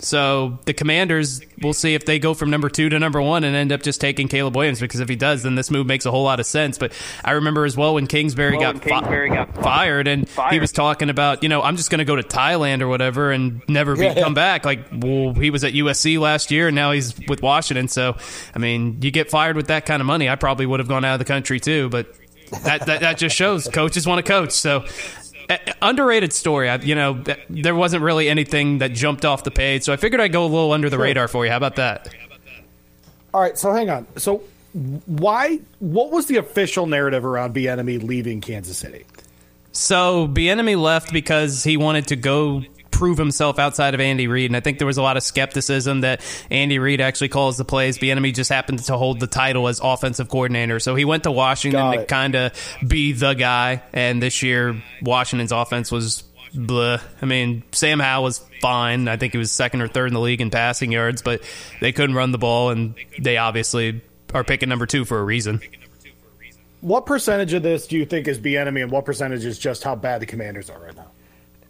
[0.00, 3.54] So the Commanders, we'll see if they go from number two to number one and
[3.54, 4.80] end up just taking Caleb Williams.
[4.80, 6.78] Because if he does, then this move makes a whole lot of sense.
[6.78, 6.92] But
[7.24, 11.42] I remember as well when Kingsbury, got, Kingsbury fi- fired, and he was talking about,
[11.42, 14.34] you know, I'm just going to go to Thailand or whatever and never be, come
[14.34, 14.64] back.
[14.64, 17.88] Like, well, he was at USC last year, and now he's with Washington.
[17.88, 18.16] So,
[18.54, 21.04] I mean, you get fired with that kind of money, I probably would have gone
[21.04, 21.90] out of the country too.
[21.90, 22.14] But
[22.62, 24.52] that that, that just shows coaches want to coach.
[24.52, 24.86] So.
[25.82, 26.68] Underrated story.
[26.68, 30.20] I, you know, there wasn't really anything that jumped off the page, so I figured
[30.20, 31.50] I'd go a little under the radar for you.
[31.50, 32.08] How about that?
[33.32, 34.06] All right, so hang on.
[34.16, 34.42] So
[35.06, 35.60] why?
[35.78, 39.04] What was the official narrative around Bieniemy leaving Kansas City?
[39.72, 42.62] So Bieniemy left because he wanted to go
[43.00, 46.02] prove himself outside of Andy Reid, and I think there was a lot of skepticism
[46.02, 46.20] that
[46.50, 47.98] Andy Reid actually calls the plays.
[47.98, 51.92] Bieniemy just happened to hold the title as offensive coordinator, so he went to Washington
[51.92, 52.52] to kind of
[52.86, 53.82] be the guy.
[53.94, 56.24] And this year, Washington's offense was.
[56.52, 56.98] Blah.
[57.22, 59.06] I mean, Sam Howell was fine.
[59.06, 61.44] I think he was second or third in the league in passing yards, but
[61.80, 64.02] they couldn't run the ball, and they obviously
[64.34, 65.60] are picking number two for a reason.
[66.80, 69.94] What percentage of this do you think is Bieniemy, and what percentage is just how
[69.94, 71.06] bad the Commanders are right now?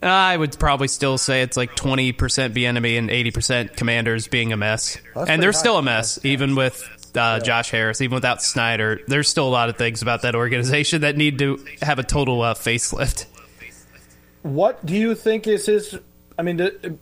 [0.03, 4.99] I would probably still say it's like 20% Bieniemy and 80% commanders being a mess.
[5.15, 9.01] And they're still a mess, even with uh, Josh Harris, even without Snyder.
[9.07, 12.41] There's still a lot of things about that organization that need to have a total
[12.43, 13.27] uh, facelift.
[14.43, 15.99] What do you think is his?
[16.39, 16.97] I mean, the,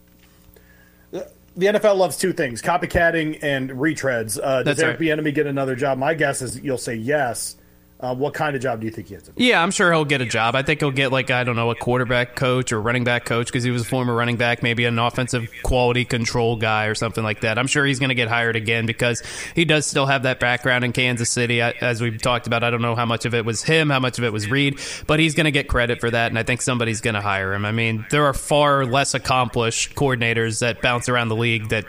[1.59, 4.39] the NFL loves two things: copycatting and retreads.
[4.43, 5.35] Uh, does That's Eric right.
[5.35, 5.99] Get another job?
[5.99, 7.57] My guess is you'll say yes.
[8.01, 9.29] Uh, what kind of job do you think he has?
[9.37, 10.55] Yeah, I'm sure he'll get a job.
[10.55, 13.49] I think he'll get like I don't know a quarterback coach or running back coach
[13.49, 17.25] because he was a former running back, maybe an offensive quality control guy or something
[17.25, 17.59] like that.
[17.59, 19.25] I'm sure he's going to get hired again because
[19.57, 21.61] he does still have that background in Kansas City.
[21.61, 24.19] As we've talked about, I don't know how much of it was him, how much
[24.19, 24.79] of it was Reid,
[25.09, 27.53] but he's going to get credit for that, and I think somebody's going to hire
[27.53, 27.65] him.
[27.65, 31.85] I mean, there are far less accomplished coordinators that bounce around the league that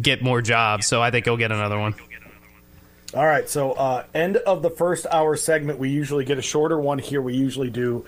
[0.00, 1.94] get more jobs, so I think he'll get another one.
[3.18, 5.80] All right, so uh, end of the first hour segment.
[5.80, 7.20] We usually get a shorter one here.
[7.20, 8.04] We usually do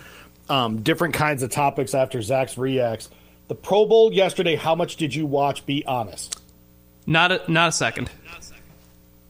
[0.49, 3.09] um, different kinds of topics after Zach's reacts.
[3.49, 4.55] The Pro Bowl yesterday.
[4.55, 5.67] How much did you watch?
[5.67, 6.41] Be honest.
[7.09, 8.09] Not a, not a second.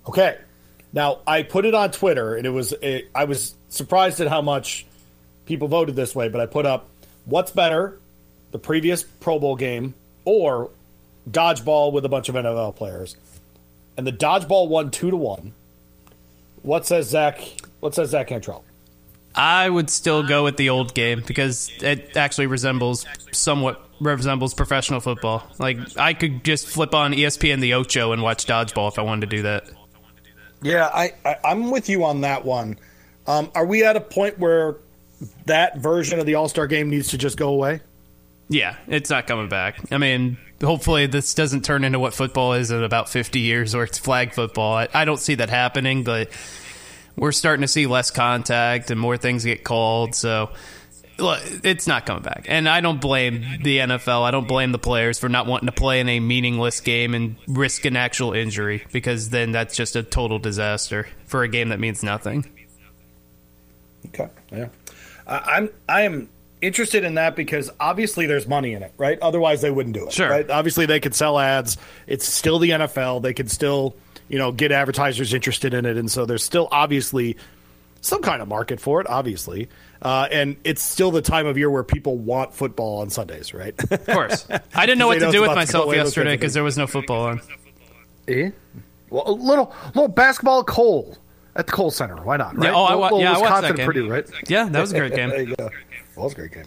[0.06, 0.36] Okay.
[0.92, 4.42] Now I put it on Twitter, and it was it, I was surprised at how
[4.42, 4.84] much
[5.46, 6.28] people voted this way.
[6.28, 6.90] But I put up
[7.24, 7.98] what's better,
[8.50, 9.94] the previous Pro Bowl game
[10.26, 10.72] or
[11.30, 13.16] dodgeball with a bunch of NFL players,
[13.96, 15.54] and the dodgeball won two to one.
[16.62, 17.40] What says Zach?
[17.80, 18.64] What says Zach Cantrell?
[19.34, 25.00] I would still go with the old game because it actually resembles somewhat resembles professional
[25.00, 25.46] football.
[25.58, 29.30] Like I could just flip on ESPN the Ocho and watch dodgeball if I wanted
[29.30, 29.64] to do that.
[30.62, 32.78] Yeah, I, I I'm with you on that one.
[33.26, 34.76] Um, are we at a point where
[35.46, 37.80] that version of the All Star game needs to just go away?
[38.48, 39.80] Yeah, it's not coming back.
[39.92, 43.84] I mean, hopefully this doesn't turn into what football is in about 50 years or
[43.84, 44.74] it's flag football.
[44.74, 46.30] I, I don't see that happening, but
[47.16, 50.14] we're starting to see less contact and more things get called.
[50.14, 50.50] So
[51.18, 52.46] look, it's not coming back.
[52.48, 54.22] And I don't blame the NFL.
[54.22, 57.36] I don't blame the players for not wanting to play in a meaningless game and
[57.46, 61.80] risk an actual injury because then that's just a total disaster for a game that
[61.80, 62.44] means nothing.
[64.06, 64.28] Okay.
[64.50, 64.68] Yeah.
[65.26, 66.28] I'm I am
[66.62, 69.18] interested in that because obviously there's money in it, right?
[69.20, 70.12] Otherwise they wouldn't do it.
[70.12, 70.28] Sure.
[70.30, 70.48] Right?
[70.50, 71.76] Obviously they could sell ads.
[72.06, 73.22] It's still the NFL.
[73.22, 73.96] They could still,
[74.28, 77.36] you know, get advertisers interested in it, and so there's still obviously
[78.02, 79.68] some kind of market for it, obviously.
[80.02, 83.74] Uh, and it's still the time of year where people want football on Sundays, right?
[83.90, 84.46] Of course.
[84.74, 86.78] I didn't know what to do with about to go myself yesterday because there was
[86.78, 87.40] no football on.
[88.28, 88.50] Eh?
[89.10, 91.18] Well, a little little basketball at
[91.56, 92.16] at the Kohl Center.
[92.16, 92.56] Why not?
[92.56, 92.66] Right?
[92.66, 93.86] Yeah, oh, I wa- Little yeah, I watched that game.
[93.86, 94.24] Purdue, right?
[94.48, 95.30] Yeah, that was a great game.
[95.30, 95.68] there you go.
[96.16, 96.64] Well, was a great game.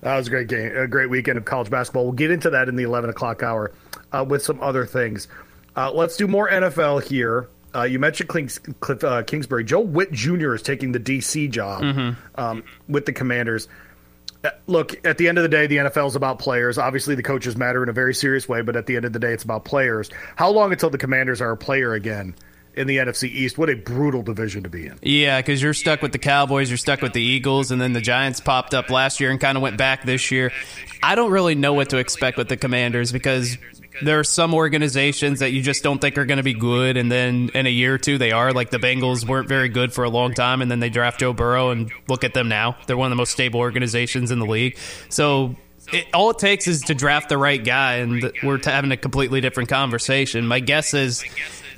[0.00, 0.76] That was a great game.
[0.76, 2.04] A great weekend of college basketball.
[2.04, 3.72] We'll get into that in the eleven o'clock hour
[4.12, 5.28] uh, with some other things.
[5.76, 7.48] Uh, let's do more NFL here.
[7.74, 8.28] Uh, you mentioned
[8.80, 9.62] Cliff uh, Kingsbury.
[9.64, 10.54] Joe Whitt Jr.
[10.54, 12.40] is taking the DC job Mm-hmm.
[12.40, 13.68] um, with the Commanders.
[14.42, 16.78] Uh, Look, at the end of the day, the NFL is about players.
[16.78, 19.18] Obviously, the coaches matter in a very serious way, but at the end of the
[19.18, 20.10] day, it's about players.
[20.36, 22.34] How long until the Commanders are a player again
[22.78, 23.58] in the NFC East?
[23.58, 24.98] What a brutal division to be in.
[25.02, 28.00] Yeah, because you're stuck with the Cowboys, you're stuck with the Eagles, and then the
[28.00, 30.52] Giants popped up last year and kind of went back this year.
[31.02, 33.58] I don't really know what to expect with the Commanders because
[34.02, 37.10] there are some organizations that you just don't think are going to be good, and
[37.10, 38.52] then in a year or two they are.
[38.52, 41.32] Like the Bengals weren't very good for a long time, and then they draft Joe
[41.32, 42.76] Burrow, and look at them now.
[42.86, 44.78] They're one of the most stable organizations in the league.
[45.08, 45.56] So
[45.92, 49.40] it, all it takes is to draft the right guy, and we're having a completely
[49.40, 50.46] different conversation.
[50.46, 51.24] My guess is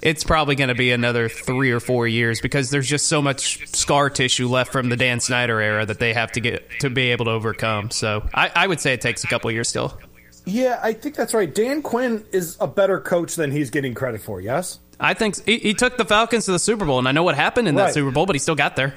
[0.02, 3.68] it's probably going to be another three or four years because there's just so much
[3.76, 7.10] scar tissue left from the Dan Snyder era that they have to get to be
[7.10, 7.90] able to overcome.
[7.90, 9.98] So I, I would say it takes a couple years still.
[10.46, 11.54] Yeah, I think that's right.
[11.54, 14.40] Dan Quinn is a better coach than he's getting credit for.
[14.40, 14.78] Yes.
[14.98, 17.34] I think he, he took the Falcons to the Super Bowl, and I know what
[17.34, 17.86] happened in Right.
[17.86, 18.94] that Super Bowl, but he still got there.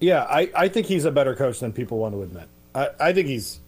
[0.00, 2.48] Yeah, I, I think he's a better coach than people want to admit.
[2.74, 3.58] I, I think he's.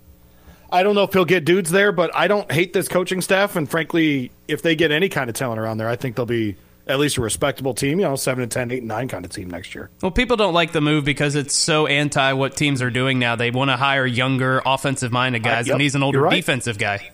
[0.72, 3.56] I don't know if he'll get dudes there, but I don't hate this coaching staff.
[3.56, 6.56] And frankly, if they get any kind of talent around there, I think they'll be
[6.86, 8.00] at least a respectable team.
[8.00, 9.90] You know, seven and 10, 8 and nine kind of team next year.
[10.02, 13.36] Well, people don't like the move because it's so anti what teams are doing now.
[13.36, 16.36] They want to hire younger, offensive minded guys, yep, and he's an older right.
[16.36, 17.10] defensive guy.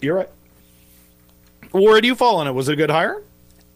[0.00, 0.28] You're right.
[1.72, 2.52] Where do you fall on it?
[2.52, 3.22] Was it a good hire?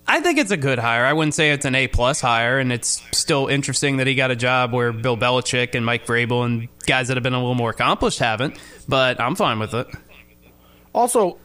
[0.06, 1.04] I think it's a good hire.
[1.04, 4.30] I wouldn't say it's an A plus hire, and it's still interesting that he got
[4.30, 7.54] a job where Bill Belichick and Mike Vrabel and guys that have been a little
[7.54, 8.58] more accomplished haven't.
[8.86, 9.86] But I'm fine with it.
[10.92, 11.38] Also,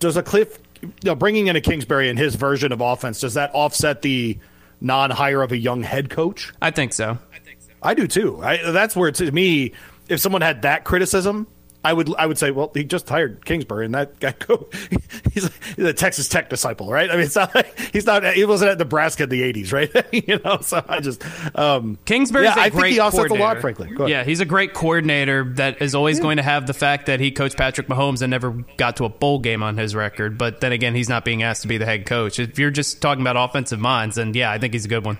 [0.00, 3.34] does a Cliff you know, bringing in a Kingsbury and his version of offense does
[3.34, 4.38] that offset the
[4.80, 6.52] non-hire of a young head coach?
[6.60, 7.18] I think so.
[7.32, 7.70] I think so.
[7.82, 8.42] I do too.
[8.42, 9.72] I, that's where to me,
[10.08, 11.46] if someone had that criticism,
[11.84, 14.68] I would I would say, well, he just hired Kingsbury, and that guy go,
[15.32, 17.10] he's, he's a Texas Tech disciple, right?
[17.10, 20.06] I mean, it's not like he's not he wasn't at Nebraska in the '80s, right?
[20.28, 21.24] you know, so I just
[21.58, 23.54] um, Kingsbury's yeah, a I great think he offsets a coordinator.
[23.54, 24.10] lot, frankly.
[24.10, 27.32] Yeah, he's a great coordinator that is always going to have the fact that he
[27.32, 30.38] coached Patrick Mahomes and never got to a bowl game on his record.
[30.38, 32.38] But then again, he's not being asked to be the head coach.
[32.38, 35.18] If you're just talking about offensive minds, then yeah, I think he's a good one.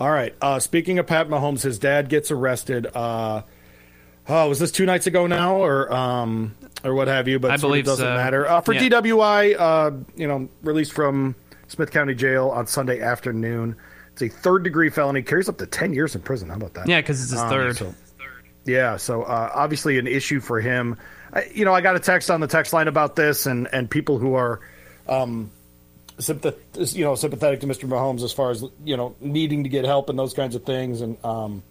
[0.00, 0.34] All right.
[0.40, 2.86] Uh, speaking of Pat Mahomes, his dad gets arrested.
[2.94, 3.42] Uh,
[4.28, 6.54] oh, was this two nights ago now, or um,
[6.84, 7.38] or what have you?
[7.38, 8.14] But I believe doesn't so.
[8.14, 8.46] matter.
[8.48, 8.82] Uh, for Yeah.
[8.88, 11.34] DWI, uh, you know, released from
[11.68, 13.76] Smith County Jail on Sunday afternoon.
[14.12, 15.22] It's a third degree felony.
[15.22, 16.48] Carries up to ten years in prison.
[16.48, 16.88] How about that?
[16.88, 17.76] Yeah, because it's his Um, third.
[17.76, 17.94] so-
[18.64, 20.96] yeah, so uh, obviously an issue for him.
[21.32, 23.88] I, you know, I got a text on the text line about this, and and
[23.90, 24.60] people who are,
[25.08, 25.50] um,
[26.18, 27.88] sympath- you know, sympathetic to Mr.
[27.88, 31.00] Mahomes as far as you know needing to get help and those kinds of things,
[31.00, 31.62] and um,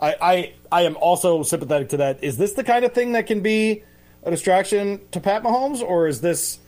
[0.00, 2.22] I, I I am also sympathetic to that.
[2.22, 3.82] Is this the kind of thing that can be
[4.22, 6.58] a distraction to Pat Mahomes, or is this?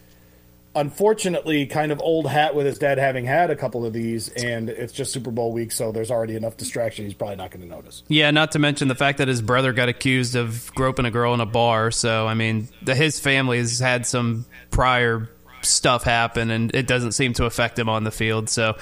[0.75, 4.69] Unfortunately, kind of old hat with his dad having had a couple of these, and
[4.69, 7.05] it's just Super Bowl week, so there's already enough distraction.
[7.05, 8.05] He's probably not going to notice.
[8.07, 11.35] Yeah, not to mention the fact that his brother got accused of groping a girl
[11.35, 11.91] in a bar.
[11.91, 15.29] So, I mean, the, his family has had some prior
[15.63, 18.49] stuff happen, and it doesn't seem to affect him on the field.
[18.49, 18.77] So,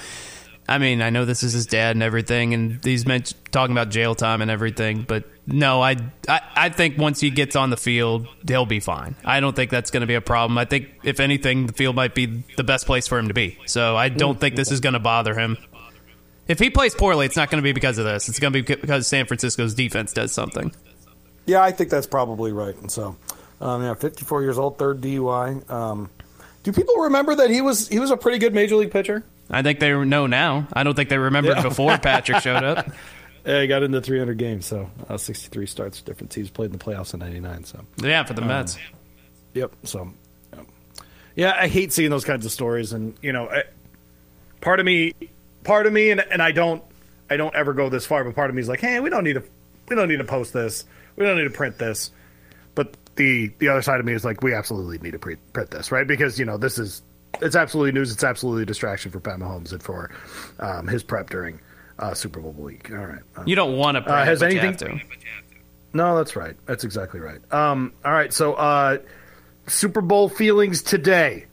[0.69, 3.89] I mean, I know this is his dad and everything, and he's meant talking about
[3.89, 5.95] jail time and everything, but no, I,
[6.27, 9.15] I, I think once he gets on the field, he'll be fine.
[9.23, 10.57] I don't think that's going to be a problem.
[10.57, 13.57] I think, if anything, the field might be the best place for him to be.
[13.65, 15.57] So, I don't think this is going to bother him.
[16.49, 18.27] If he plays poorly, it's not going to be because of this.
[18.27, 20.73] It's going to be because San Francisco's defense does something.
[21.45, 22.75] Yeah, I think that's probably right.
[22.75, 23.15] And so,
[23.61, 25.69] um, yeah, 54 years old, third DUI.
[25.69, 26.09] Um,
[26.63, 29.23] do people remember that he was he was a pretty good major league pitcher?
[29.49, 30.67] I think they know now.
[30.73, 31.63] I don't think they remembered Yeah.
[31.63, 32.87] before Patrick showed up.
[33.45, 36.83] Yeah, he got into 300 games, so uh, 63 starts, different teams played in the
[36.83, 37.63] playoffs in '99.
[37.63, 38.77] So, Yeah, for the Mets.
[39.53, 39.71] yep.
[39.85, 40.11] So,
[40.53, 40.59] yeah.
[41.37, 43.63] yeah, I hate seeing those kinds of stories, and you know, I,
[44.59, 45.13] part of me,
[45.63, 46.83] part of me, and, and I don't,
[47.29, 49.23] I don't ever go this far, but part of me is like, hey, we don't
[49.23, 49.43] need to,
[49.87, 50.83] we don't need to post this,
[51.15, 52.11] we don't need to print this,
[52.75, 55.71] but the the other side of me is like, we absolutely need to pre- print
[55.71, 56.05] this, right?
[56.05, 57.01] Because you know, this is
[57.41, 60.11] it's absolutely news, it's absolutely a distraction for Pat Mahomes and for
[60.59, 61.59] um, his prep during
[61.99, 62.89] uh, Super Bowl week.
[62.91, 65.01] All right, uh, You don't want to, Uh, has anything-
[65.93, 66.55] no, that's right.
[66.65, 67.39] That's exactly right.
[67.51, 68.97] Um, all right, so uh,
[69.67, 71.46] Super Bowl feelings today.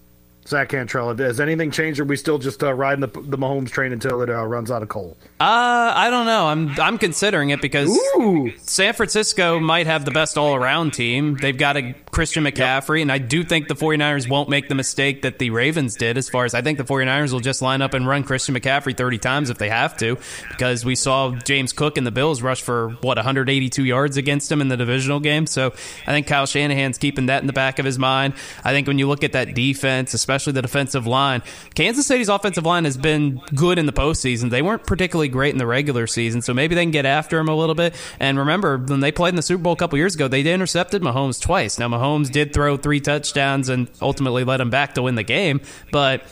[0.47, 3.71] Zach Cantrell, has anything changed, or are we still just uh, riding the, the Mahomes
[3.71, 5.17] train until it uh, runs out of coal?
[5.41, 6.47] Uh, I don't know.
[6.47, 8.53] I'm I'm considering it because Ooh.
[8.59, 11.37] San Francisco might have the best all around team.
[11.37, 15.23] They've got a Christian McCaffrey, and I do think the 49ers won't make the mistake
[15.23, 17.95] that the Ravens did as far as I think the 49ers will just line up
[17.95, 20.19] and run Christian McCaffrey 30 times if they have to
[20.51, 24.61] because we saw James Cook and the Bills rush for what 182 yards against him
[24.61, 25.47] in the divisional game.
[25.47, 25.73] So
[26.07, 28.35] I think Kyle Shanahan's keeping that in the back of his mind.
[28.63, 31.43] I think when you look at that defense, especially the defensive line,
[31.75, 34.51] Kansas City's offensive line has been good in the postseason.
[34.51, 37.49] They weren't particularly great in the regular season, so maybe they can get after him
[37.49, 37.95] a little bit.
[38.21, 41.03] And remember, when they played in the Super Bowl a couple years ago, they intercepted
[41.03, 41.79] Mahomes twice.
[41.79, 45.61] Now, Mahomes did throw three touchdowns and ultimately led him back to win the game,
[45.91, 46.23] but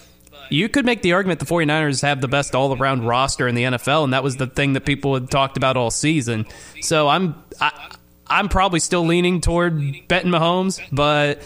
[0.50, 3.62] you could make the argument the 49ers have the best all around roster in the
[3.62, 6.46] NFL, and that was the thing that people had talked about all season.
[6.82, 7.96] So I'm I,
[8.26, 11.42] I'm probably still leaning toward betting Mahomes, but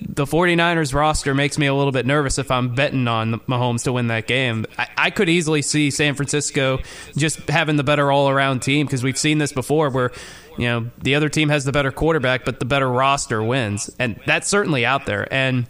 [0.00, 3.92] the 49ers roster makes me a little bit nervous if I'm betting on Mahomes to
[3.92, 4.66] win that game.
[4.78, 6.78] I, I could easily see San Francisco
[7.16, 10.12] just having the better all around team because we've seen this before where.
[10.58, 13.90] You know, the other team has the better quarterback, but the better roster wins.
[13.98, 15.30] And that's certainly out there.
[15.30, 15.66] And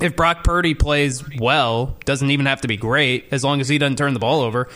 [0.00, 3.78] if Brock Purdy plays well, doesn't even have to be great, as long as he
[3.78, 4.68] doesn't turn the ball over,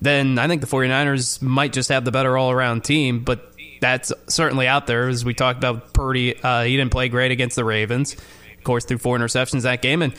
[0.00, 3.20] then I think the 49ers might just have the better all around team.
[3.20, 3.53] But
[3.84, 5.08] that's certainly out there.
[5.10, 8.14] As we talked about Purdy, uh, he didn't play great against the Ravens.
[8.14, 10.00] Of course, threw four interceptions that game.
[10.00, 10.14] And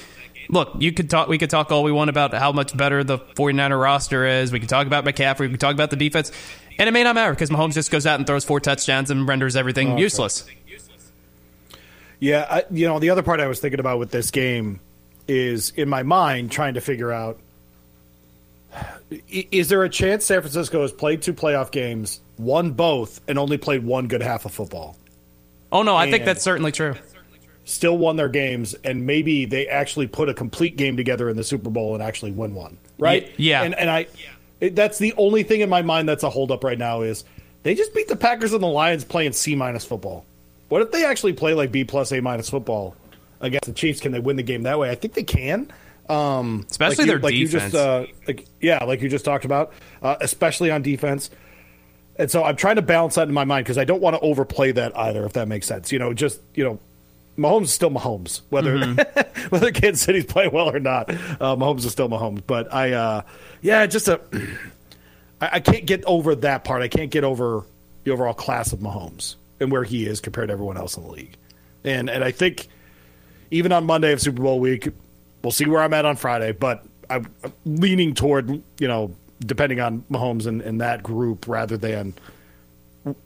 [0.49, 1.29] look, you could talk.
[1.29, 4.51] We could talk all we want about how much better the 49er roster is.
[4.51, 5.39] We could talk about McCaffrey.
[5.41, 6.31] We could talk about the defense.
[6.77, 9.27] And it may not matter because Mahomes just goes out and throws four touchdowns and
[9.27, 10.45] renders everything useless.
[12.19, 14.79] Yeah, I, you know, the other part I was thinking about with this game
[15.27, 17.39] is in my mind trying to figure out
[19.27, 23.57] is there a chance San Francisco has played two playoff games, won both, and only
[23.57, 24.97] played one good half of football?
[25.71, 26.95] Oh no, I think that's certainly true.
[27.63, 31.43] Still won their games, and maybe they actually put a complete game together in the
[31.43, 33.31] Super Bowl and actually win one, right?
[33.37, 33.63] Yeah.
[33.63, 34.07] and and I,
[34.59, 37.23] it, that's the only thing in my mind that's a holdup right now is
[37.63, 40.25] they just beat the Packers and the Lions playing C minus football.
[40.69, 42.95] What if they actually play like B plus A minus football
[43.39, 43.99] against the Chiefs?
[43.99, 44.91] Can they win the game that way?
[44.91, 45.71] I think they can.
[46.07, 47.73] Um, Especially like you, their like You defense.
[47.73, 49.73] just, uh, like, yeah, like you just talked about,
[50.03, 51.31] uh, especially on defense.
[52.17, 54.21] And so I'm trying to balance that in my mind because I don't want to
[54.21, 55.91] overplay that either, if that makes sense.
[55.91, 56.79] You know, just, you know,
[57.37, 59.47] Mahomes is still Mahomes, whether mm-hmm.
[59.49, 61.09] whether Kansas City's playing well or not.
[61.09, 62.41] Uh, Mahomes is still Mahomes.
[62.45, 63.21] But I, uh,
[63.61, 64.21] yeah, just a,
[65.41, 66.81] I, I can't get over that part.
[66.81, 67.63] I can't get over
[68.03, 71.11] the overall class of Mahomes and where he is compared to everyone else in the
[71.11, 71.35] league.
[71.83, 72.69] And and I think
[73.51, 74.87] even on Monday of Super Bowl week,
[75.43, 76.53] we'll see where I'm at on Friday.
[76.53, 77.27] But I'm
[77.65, 82.13] leaning toward you know depending on Mahomes and, and that group rather than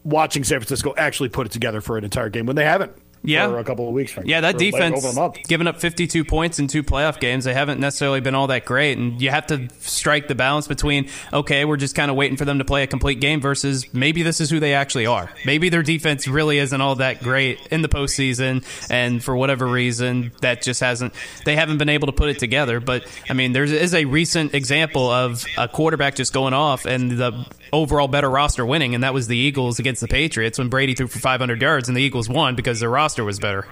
[0.04, 2.92] watching San Francisco actually put it together for an entire game when they haven't
[3.24, 3.48] yeah.
[3.48, 4.18] for a couple of weeks.
[4.24, 5.06] Yeah, that defense
[5.48, 7.46] giving up 52 points in two playoff games.
[7.46, 11.10] They haven't necessarily been all that great, and you have to strike the balance between
[11.34, 14.24] okay, we're just kind of waiting for them to play a complete game versus maybe
[14.24, 15.30] this is who they actually are.
[15.46, 20.32] Maybe their defense really isn't all that great in the postseason, and for whatever reason,
[20.42, 21.14] that just hasn't
[21.46, 22.80] they haven't been able to put it together.
[22.80, 27.12] But I mean, there is a recent example of a quarterback just going off and
[27.12, 30.96] the overall better roster winning, and that was the Eagles against the Patriots when Brady
[30.96, 33.66] threw for 500 yards and the Eagles won because their roster was better.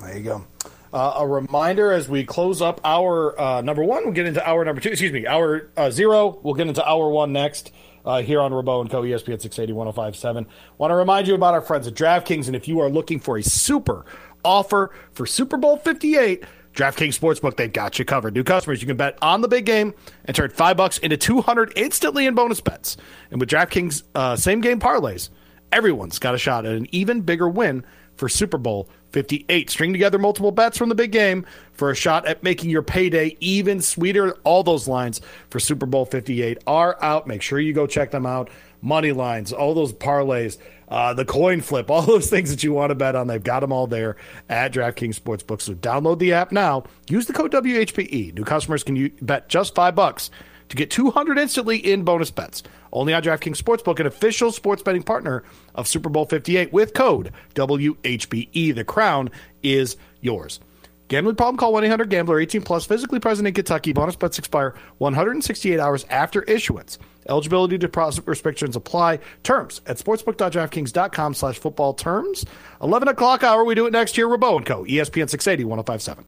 [0.00, 0.46] There you go.
[0.92, 4.64] Uh, a reminder as we close up our uh, number one, we'll get into hour
[4.64, 4.90] number two.
[4.90, 6.38] Excuse me, hour uh, zero.
[6.42, 7.72] We'll get into hour one next.
[8.04, 9.02] Uh, here on Rabaut and Co.
[9.02, 10.46] ESPN 680 1057.
[10.78, 12.46] Want to remind you about our friends at DraftKings.
[12.46, 14.06] And if you are looking for a super
[14.44, 18.34] offer for Super Bowl 58, DraftKings Sportsbook, they've got you covered.
[18.34, 19.92] New customers, you can bet on the big game
[20.24, 22.96] and turn five bucks into 200 instantly in bonus bets.
[23.32, 25.30] And with DraftKings uh, same game parlays,
[25.72, 27.84] everyone's got a shot at an even bigger win
[28.16, 29.70] for Super Bowl 58.
[29.70, 33.36] String together multiple bets from the big game for a shot at making your payday
[33.40, 34.32] even sweeter.
[34.44, 37.26] All those lines for Super Bowl 58 are out.
[37.26, 38.50] Make sure you go check them out.
[38.82, 40.58] Money lines, all those parlays
[40.88, 43.26] uh, the coin flip, all those things that you want to bet on.
[43.26, 44.16] They've got them all there
[44.48, 45.60] at DraftKings Sportsbook.
[45.60, 46.84] So download the app now.
[47.08, 48.34] Use the code WHPE.
[48.34, 50.30] New customers can bet just five bucks
[50.68, 52.62] to get 200 instantly in bonus bets.
[52.92, 55.42] Only on DraftKings Sportsbook, an official sports betting partner
[55.74, 58.74] of Super Bowl 58 with code WHPE.
[58.74, 59.30] The crown
[59.62, 60.60] is yours.
[61.08, 61.56] Gambling problem?
[61.56, 62.40] Call 1-800-GAMBLER.
[62.40, 62.84] 18 plus.
[62.86, 63.92] Physically present in Kentucky.
[63.92, 66.98] Bonus bets expire 168 hours after issuance.
[67.28, 69.18] Eligibility to deposit restrictions apply.
[69.42, 72.44] Terms at sportsbook.draftkings.com slash football terms.
[72.82, 73.64] 11 o'clock hour.
[73.64, 74.26] We do it next year.
[74.28, 74.84] Rabaut & Co.
[74.84, 76.24] ESPN 680 1057.